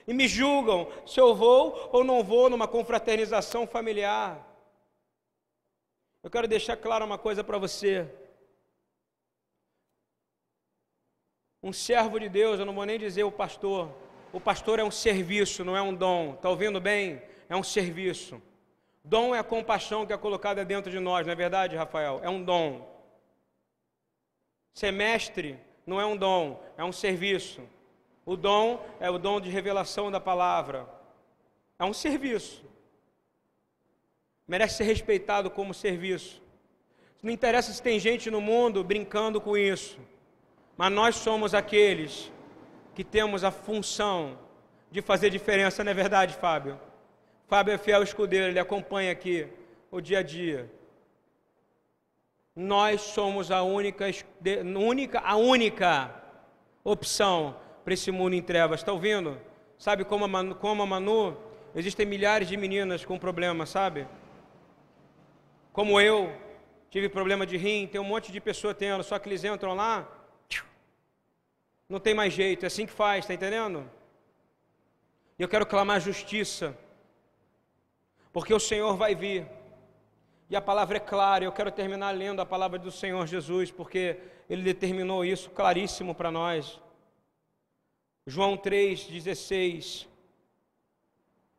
[0.08, 4.53] e me julgam se eu vou ou não vou numa confraternização familiar.
[6.24, 8.10] Eu quero deixar claro uma coisa para você.
[11.62, 13.94] Um servo de Deus, eu não vou nem dizer o pastor.
[14.32, 16.34] O pastor é um serviço, não é um dom.
[16.34, 17.22] Está ouvindo bem?
[17.50, 18.42] É um serviço.
[19.04, 22.22] Dom é a compaixão que é colocada dentro de nós, não é verdade, Rafael?
[22.24, 22.90] É um dom.
[24.74, 27.62] Semestre não é um dom, é um serviço.
[28.26, 30.88] O dom é o dom de revelação da palavra.
[31.78, 32.64] É um serviço.
[34.48, 36.42] Merece ser respeitado como serviço.
[37.22, 39.98] Não interessa se tem gente no mundo brincando com isso,
[40.76, 42.32] mas nós somos aqueles
[42.94, 44.38] que temos a função
[44.92, 46.80] de fazer diferença, não é verdade, Fábio?
[47.48, 49.48] Fábio é fiel escudeiro, ele acompanha aqui
[49.90, 50.70] o dia a dia.
[52.56, 54.06] Nós somos a única,
[54.76, 56.14] única, a única
[56.84, 58.82] opção para esse mundo em trevas.
[58.82, 59.40] Está ouvindo?
[59.78, 61.38] Sabe como a, Manu, como a Manu?
[61.76, 64.06] Existem milhares de meninas com problema, sabe?
[65.74, 66.32] Como eu,
[66.92, 70.08] tive problema de rim, tem um monte de pessoa tendo, só que eles entram lá,
[71.90, 73.90] não tem mais jeito, é assim que faz, está entendendo?
[75.38, 76.78] E eu quero clamar justiça,
[78.32, 79.48] porque o Senhor vai vir.
[80.48, 84.20] E a palavra é clara, eu quero terminar lendo a palavra do Senhor Jesus, porque
[84.48, 86.80] Ele determinou isso claríssimo para nós.
[88.28, 90.08] João 3, 16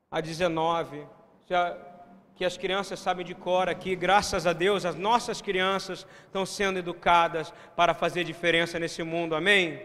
[0.09, 1.05] a 19.
[1.49, 1.94] Já
[2.37, 6.79] que as crianças sabem de cor aqui, graças a Deus, as nossas crianças estão sendo
[6.79, 9.83] educadas para fazer diferença nesse mundo, amém?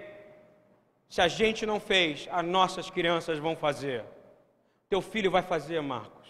[1.08, 4.04] Se a gente não fez, as nossas crianças vão fazer.
[4.90, 6.28] Teu filho vai fazer, Marcos.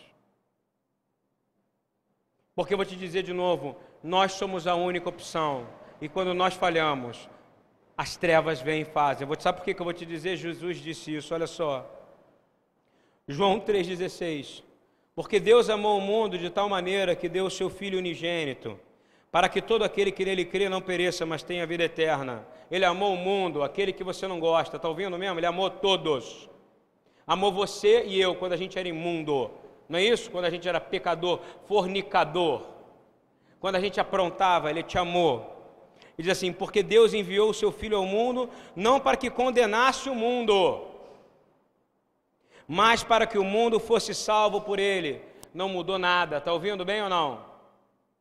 [2.54, 5.68] Porque eu vou te dizer de novo: nós somos a única opção.
[6.02, 7.30] E quando nós falhamos,
[7.98, 9.24] as trevas vêm e fazem.
[9.24, 10.38] Eu vou, sabe por que eu vou te dizer?
[10.38, 11.90] Jesus disse isso, olha só.
[13.28, 14.64] João 3,16.
[15.20, 18.80] Porque Deus amou o mundo de tal maneira que deu o seu Filho unigênito,
[19.30, 22.48] para que todo aquele que nele crê não pereça, mas tenha vida eterna.
[22.72, 25.38] Ele amou o mundo, aquele que você não gosta, está ouvindo mesmo?
[25.38, 26.50] Ele amou todos.
[27.28, 29.52] Amou você e eu quando a gente era imundo.
[29.90, 30.32] Não é isso?
[30.32, 32.62] Quando a gente era pecador, fornicador.
[33.60, 35.54] Quando a gente aprontava, Ele te amou.
[36.18, 40.10] E diz assim: Porque Deus enviou o seu Filho ao mundo, não para que condenasse
[40.10, 40.88] o mundo,
[42.72, 45.20] mas para que o mundo fosse salvo por ele.
[45.52, 47.44] Não mudou nada, está ouvindo bem ou não?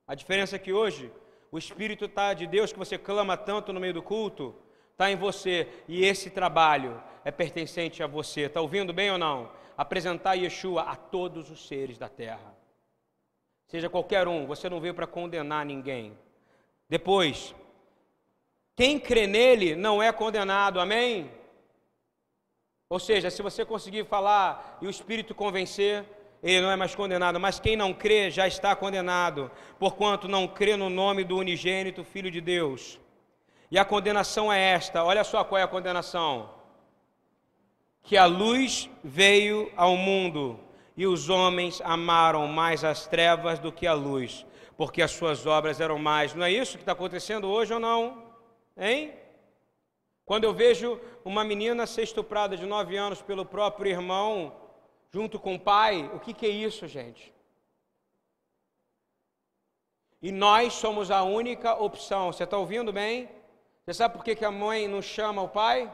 [0.07, 1.13] A diferença é que hoje,
[1.53, 4.57] o Espírito tá de Deus que você clama tanto no meio do culto,
[4.93, 8.43] está em você, e esse trabalho é pertencente a você.
[8.43, 9.51] Está ouvindo bem ou não?
[9.77, 12.57] Apresentar Yeshua a todos os seres da terra.
[13.67, 16.17] Seja qualquer um, você não veio para condenar ninguém.
[16.89, 17.55] Depois,
[18.75, 21.31] quem crê nele não é condenado, amém?
[22.91, 26.07] Ou seja, se você conseguir falar e o Espírito convencer,
[26.43, 30.75] ele não é mais condenado, mas quem não crê já está condenado, porquanto não crê
[30.75, 32.99] no nome do unigênito Filho de Deus.
[33.71, 36.51] E a condenação é esta: olha só qual é a condenação.
[38.03, 40.59] Que a luz veio ao mundo
[40.97, 44.47] e os homens amaram mais as trevas do que a luz,
[44.79, 46.35] porque as suas obras eram mais.
[46.35, 48.23] Não é isso que está acontecendo hoje ou não?
[48.75, 49.13] Hein?
[50.29, 54.55] Quando eu vejo uma menina ser estuprada de nove anos pelo próprio irmão,
[55.11, 57.33] junto com o pai, o que, que é isso, gente?
[60.21, 62.31] E nós somos a única opção.
[62.31, 63.27] Você está ouvindo bem?
[63.87, 65.91] Você sabe por que, que a mãe não chama o pai?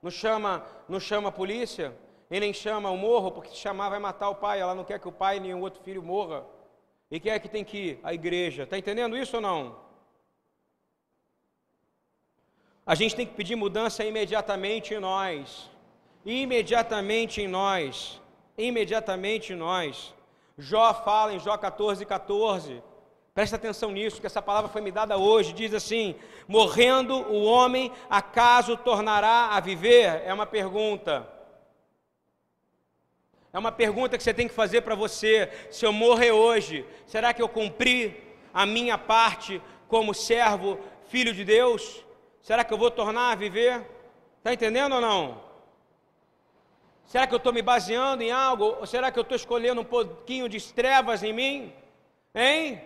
[0.00, 1.92] Não chama, não chama a polícia?
[2.30, 4.60] E nem chama o morro, porque se chamar vai matar o pai.
[4.60, 6.46] Ela não quer que o pai nem o outro filho morra.
[7.10, 8.00] E quem é que tem que ir?
[8.04, 8.62] A igreja.
[8.62, 9.81] Está entendendo isso ou não?
[12.92, 15.70] A gente tem que pedir mudança imediatamente em nós.
[16.26, 18.20] Imediatamente em nós.
[18.58, 20.14] Imediatamente em nós.
[20.58, 22.82] Jó fala em Jó 14, 14.
[23.32, 25.54] Presta atenção nisso, que essa palavra foi me dada hoje.
[25.54, 26.14] Diz assim:
[26.46, 30.20] Morrendo o homem, acaso tornará a viver?
[30.26, 31.26] É uma pergunta.
[33.54, 35.50] É uma pergunta que você tem que fazer para você.
[35.70, 38.22] Se eu morrer hoje, será que eu cumpri
[38.52, 40.78] a minha parte como servo,
[41.08, 42.04] filho de Deus?
[42.42, 43.80] Será que eu vou tornar a viver?
[44.38, 45.40] Está entendendo ou não?
[47.06, 48.76] Será que eu estou me baseando em algo?
[48.80, 51.72] Ou será que eu estou escolhendo um pouquinho de trevas em mim?
[52.34, 52.82] Hein?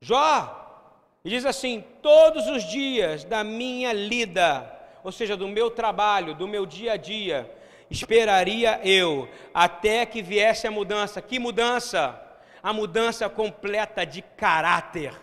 [0.00, 0.90] Jó,
[1.22, 4.70] diz assim: todos os dias da minha lida,
[5.02, 7.50] ou seja, do meu trabalho, do meu dia a dia,
[7.90, 11.20] esperaria eu até que viesse a mudança.
[11.20, 12.20] Que mudança?
[12.62, 15.14] A mudança completa de caráter.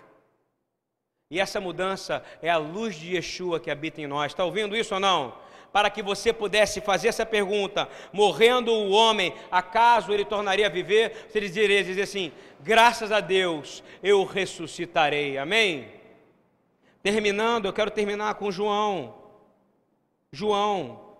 [1.31, 4.33] E essa mudança é a luz de Yeshua que habita em nós.
[4.33, 5.33] Está ouvindo isso ou não?
[5.71, 11.27] Para que você pudesse fazer essa pergunta: morrendo o homem, acaso ele tornaria a viver?
[11.29, 15.37] Você diria, dizer assim: graças a Deus eu ressuscitarei.
[15.37, 15.89] Amém?
[17.01, 19.15] Terminando, eu quero terminar com João.
[20.33, 21.15] João,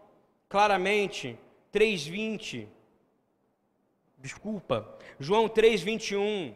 [0.49, 1.39] claramente,
[1.73, 2.67] 3,20.
[4.17, 6.53] Desculpa, João 3,21.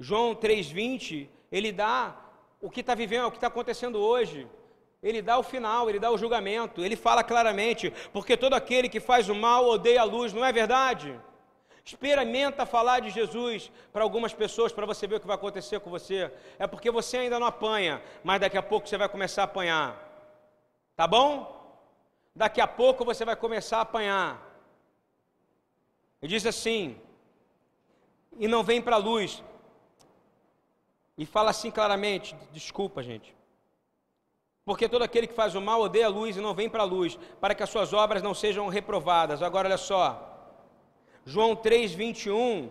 [0.00, 2.14] João 3,20 ele dá
[2.60, 4.46] o que está vivendo, o que está acontecendo hoje.
[5.02, 8.98] Ele dá o final, ele dá o julgamento, ele fala claramente, porque todo aquele que
[8.98, 11.18] faz o mal odeia a luz, não é verdade?
[11.84, 15.88] Experimenta falar de Jesus para algumas pessoas para você ver o que vai acontecer com
[15.88, 16.30] você.
[16.58, 19.96] É porque você ainda não apanha, mas daqui a pouco você vai começar a apanhar.
[20.96, 21.32] Tá bom?
[22.34, 24.38] Daqui a pouco você vai começar a apanhar.
[26.20, 27.00] Ele diz assim:
[28.38, 29.42] e não vem para a luz,
[31.18, 33.36] e fala assim claramente: desculpa, gente.
[34.64, 36.86] Porque todo aquele que faz o mal odeia a luz e não vem para a
[36.86, 39.42] luz, para que as suas obras não sejam reprovadas.
[39.42, 40.24] Agora olha só.
[41.24, 42.70] João 3, 21.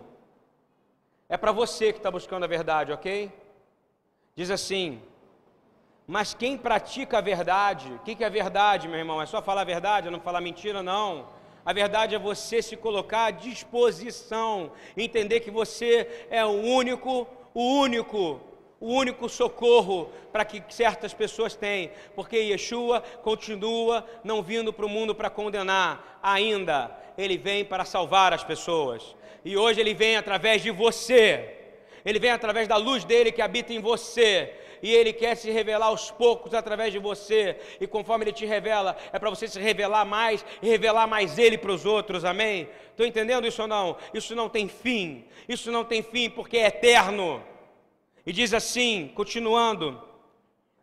[1.28, 3.30] É para você que está buscando a verdade, ok?
[4.34, 5.02] Diz assim:
[6.06, 9.20] Mas quem pratica a verdade, o que, que é verdade, meu irmão?
[9.20, 11.28] É só falar a verdade, não falar mentira, não.
[11.64, 17.26] A verdade é você se colocar à disposição, entender que você é o único
[17.58, 18.40] o único,
[18.78, 24.88] o único socorro para que certas pessoas têm, porque Yeshua continua não vindo para o
[24.88, 29.16] mundo para condenar, ainda ele vem para salvar as pessoas.
[29.44, 31.56] E hoje ele vem através de você.
[32.04, 35.86] Ele vem através da luz dele que habita em você e Ele quer se revelar
[35.86, 40.04] aos poucos através de você, e conforme Ele te revela, é para você se revelar
[40.04, 42.68] mais e revelar mais Ele para os outros, amém?
[42.90, 43.96] Estou entendendo isso ou não?
[44.12, 47.42] Isso não tem fim, isso não tem fim porque é eterno.
[48.26, 50.02] E diz assim, continuando,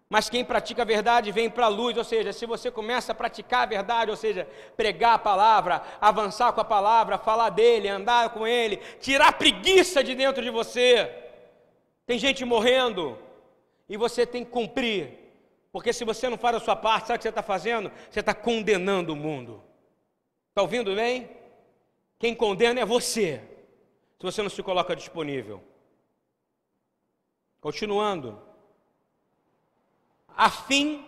[0.10, 3.16] mas quem pratica a verdade vem para a luz, ou seja, se você começa a
[3.16, 8.30] praticar a verdade, ou seja, pregar a palavra, avançar com a palavra, falar dele, andar
[8.30, 11.12] com ele, tirar preguiça de dentro de você.
[12.06, 13.18] Tem gente morrendo,
[13.88, 15.26] e você tem que cumprir.
[15.72, 17.92] Porque se você não faz a sua parte, sabe o que você está fazendo?
[18.10, 19.62] Você está condenando o mundo.
[20.50, 21.30] Está ouvindo bem?
[22.18, 23.44] Quem condena é você,
[24.18, 25.62] se você não se coloca disponível.
[27.60, 28.42] Continuando.
[30.36, 31.06] A fim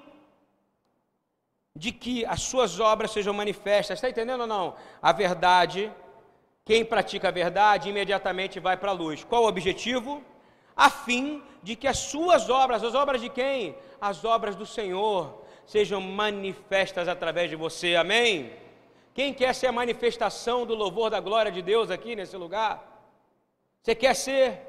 [1.78, 3.98] de que as suas obras sejam manifestas.
[3.98, 4.76] Está entendendo ou não?
[5.02, 5.92] A verdade,
[6.66, 9.24] quem pratica a verdade, imediatamente vai para a luz.
[9.24, 10.24] Qual o objetivo?
[10.78, 13.76] A fim de que as suas obras, as obras de quem?
[14.00, 18.54] As obras do Senhor, sejam manifestas através de você, amém?
[19.14, 23.04] Quem quer ser a manifestação do louvor da glória de Deus aqui nesse lugar?
[23.82, 24.62] Você quer ser?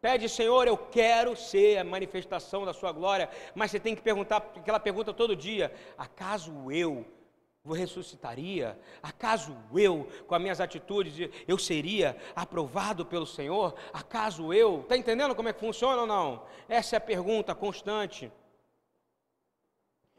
[0.00, 4.38] Pede, Senhor, eu quero ser a manifestação da Sua glória, mas você tem que perguntar
[4.56, 7.04] aquela pergunta todo dia: acaso eu
[7.64, 8.78] ressuscitaria?
[9.02, 13.74] Acaso eu, com as minhas atitudes, eu seria aprovado pelo Senhor?
[13.92, 14.80] Acaso eu?
[14.80, 16.44] Está entendendo como é que funciona ou não?
[16.68, 18.32] Essa é a pergunta constante.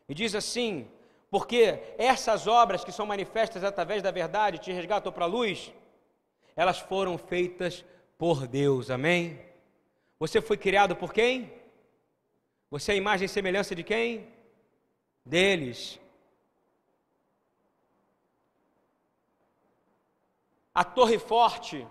[0.07, 0.87] E diz assim:
[1.29, 5.73] porque essas obras que são manifestas através da verdade te resgatam para a luz,
[6.55, 7.83] elas foram feitas
[8.17, 9.39] por Deus, amém?
[10.19, 11.51] Você foi criado por quem?
[12.69, 14.27] Você é a imagem e semelhança de quem?
[15.25, 15.99] Deles.
[20.73, 21.85] A torre forte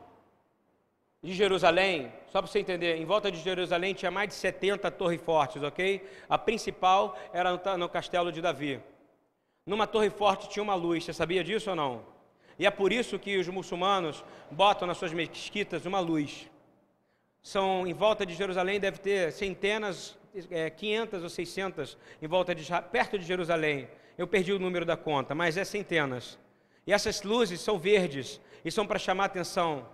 [1.23, 5.21] de Jerusalém, só para você entender, em volta de Jerusalém tinha mais de 70 torres
[5.21, 6.05] fortes, ok?
[6.29, 8.81] A principal era no castelo de Davi.
[9.65, 12.05] Numa torre forte tinha uma luz, você sabia disso ou não?
[12.59, 16.51] E é por isso que os muçulmanos botam nas suas mesquitas uma luz.
[17.41, 20.19] São em volta de Jerusalém deve ter centenas,
[20.51, 23.89] é, 500 ou 600 em volta de perto de Jerusalém.
[24.19, 26.39] Eu perdi o número da conta, mas é centenas.
[26.87, 29.87] E essas luzes são verdes e são para chamar atenção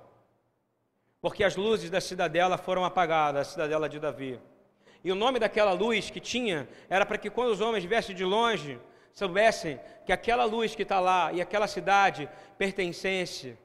[1.20, 4.39] porque as luzes da cidadela foram apagadas, a cidadela de Davi.
[5.03, 8.24] E o nome daquela luz que tinha era para que quando os homens viessem de
[8.24, 8.78] longe,
[9.12, 13.57] soubessem que aquela luz que está lá e aquela cidade pertencesse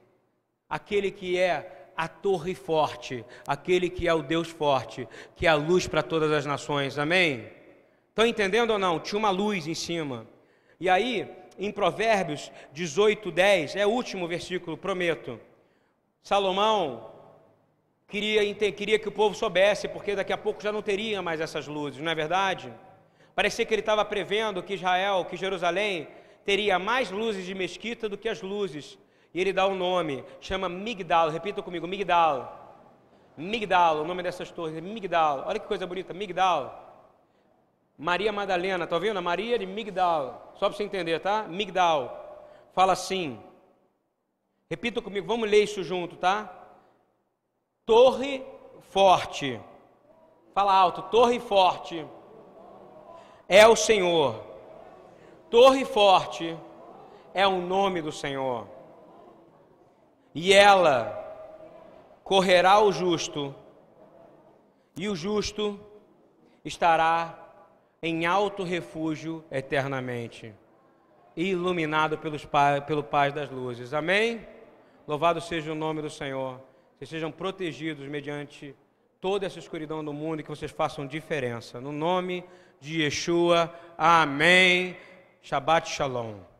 [0.68, 5.54] àquele que é a torre forte, aquele que é o Deus forte, que é a
[5.54, 6.98] luz para todas as nações.
[6.98, 7.48] Amém?
[8.08, 8.98] Estão entendendo ou não?
[8.98, 10.26] Tinha uma luz em cima.
[10.80, 11.28] E aí,
[11.58, 15.40] em Provérbios 18, 10, é o último versículo, prometo.
[16.22, 17.12] Salomão
[18.08, 21.66] queria, queria que o povo soubesse, porque daqui a pouco já não teria mais essas
[21.66, 22.72] luzes, não é verdade?
[23.34, 26.08] Parecia que ele estava prevendo que Israel, que Jerusalém,
[26.44, 28.98] teria mais luzes de mesquita do que as luzes.
[29.32, 32.60] E ele dá um nome, chama Migdal, repita comigo, Migdal.
[33.36, 35.44] Migdal, o nome dessas torres, Migdal.
[35.46, 36.83] Olha que coisa bonita, Migdal.
[37.96, 39.20] Maria Madalena, tá ouvindo?
[39.22, 40.52] Maria de Migdal.
[40.54, 41.44] Só para você entender, tá?
[41.44, 42.46] Migdal.
[42.72, 43.40] Fala assim.
[44.68, 46.52] Repita comigo, vamos ler isso junto, tá?
[47.86, 48.44] Torre
[48.90, 49.60] forte.
[50.52, 52.04] Fala alto, torre forte.
[53.48, 54.42] É o Senhor.
[55.50, 56.56] Torre forte
[57.32, 58.66] é o nome do Senhor.
[60.34, 61.20] E ela
[62.24, 63.54] correrá o justo,
[64.96, 65.78] e o justo
[66.64, 67.43] estará
[68.06, 70.54] em alto refúgio eternamente,
[71.34, 72.46] iluminado pelos,
[72.86, 73.94] pelo Pai das luzes.
[73.94, 74.46] Amém?
[75.08, 76.60] Louvado seja o nome do Senhor
[76.98, 78.76] que sejam protegidos mediante
[79.22, 81.80] toda essa escuridão do mundo e que vocês façam diferença.
[81.80, 82.44] No nome
[82.78, 84.98] de Yeshua, amém.
[85.40, 86.53] Shabbat Shalom.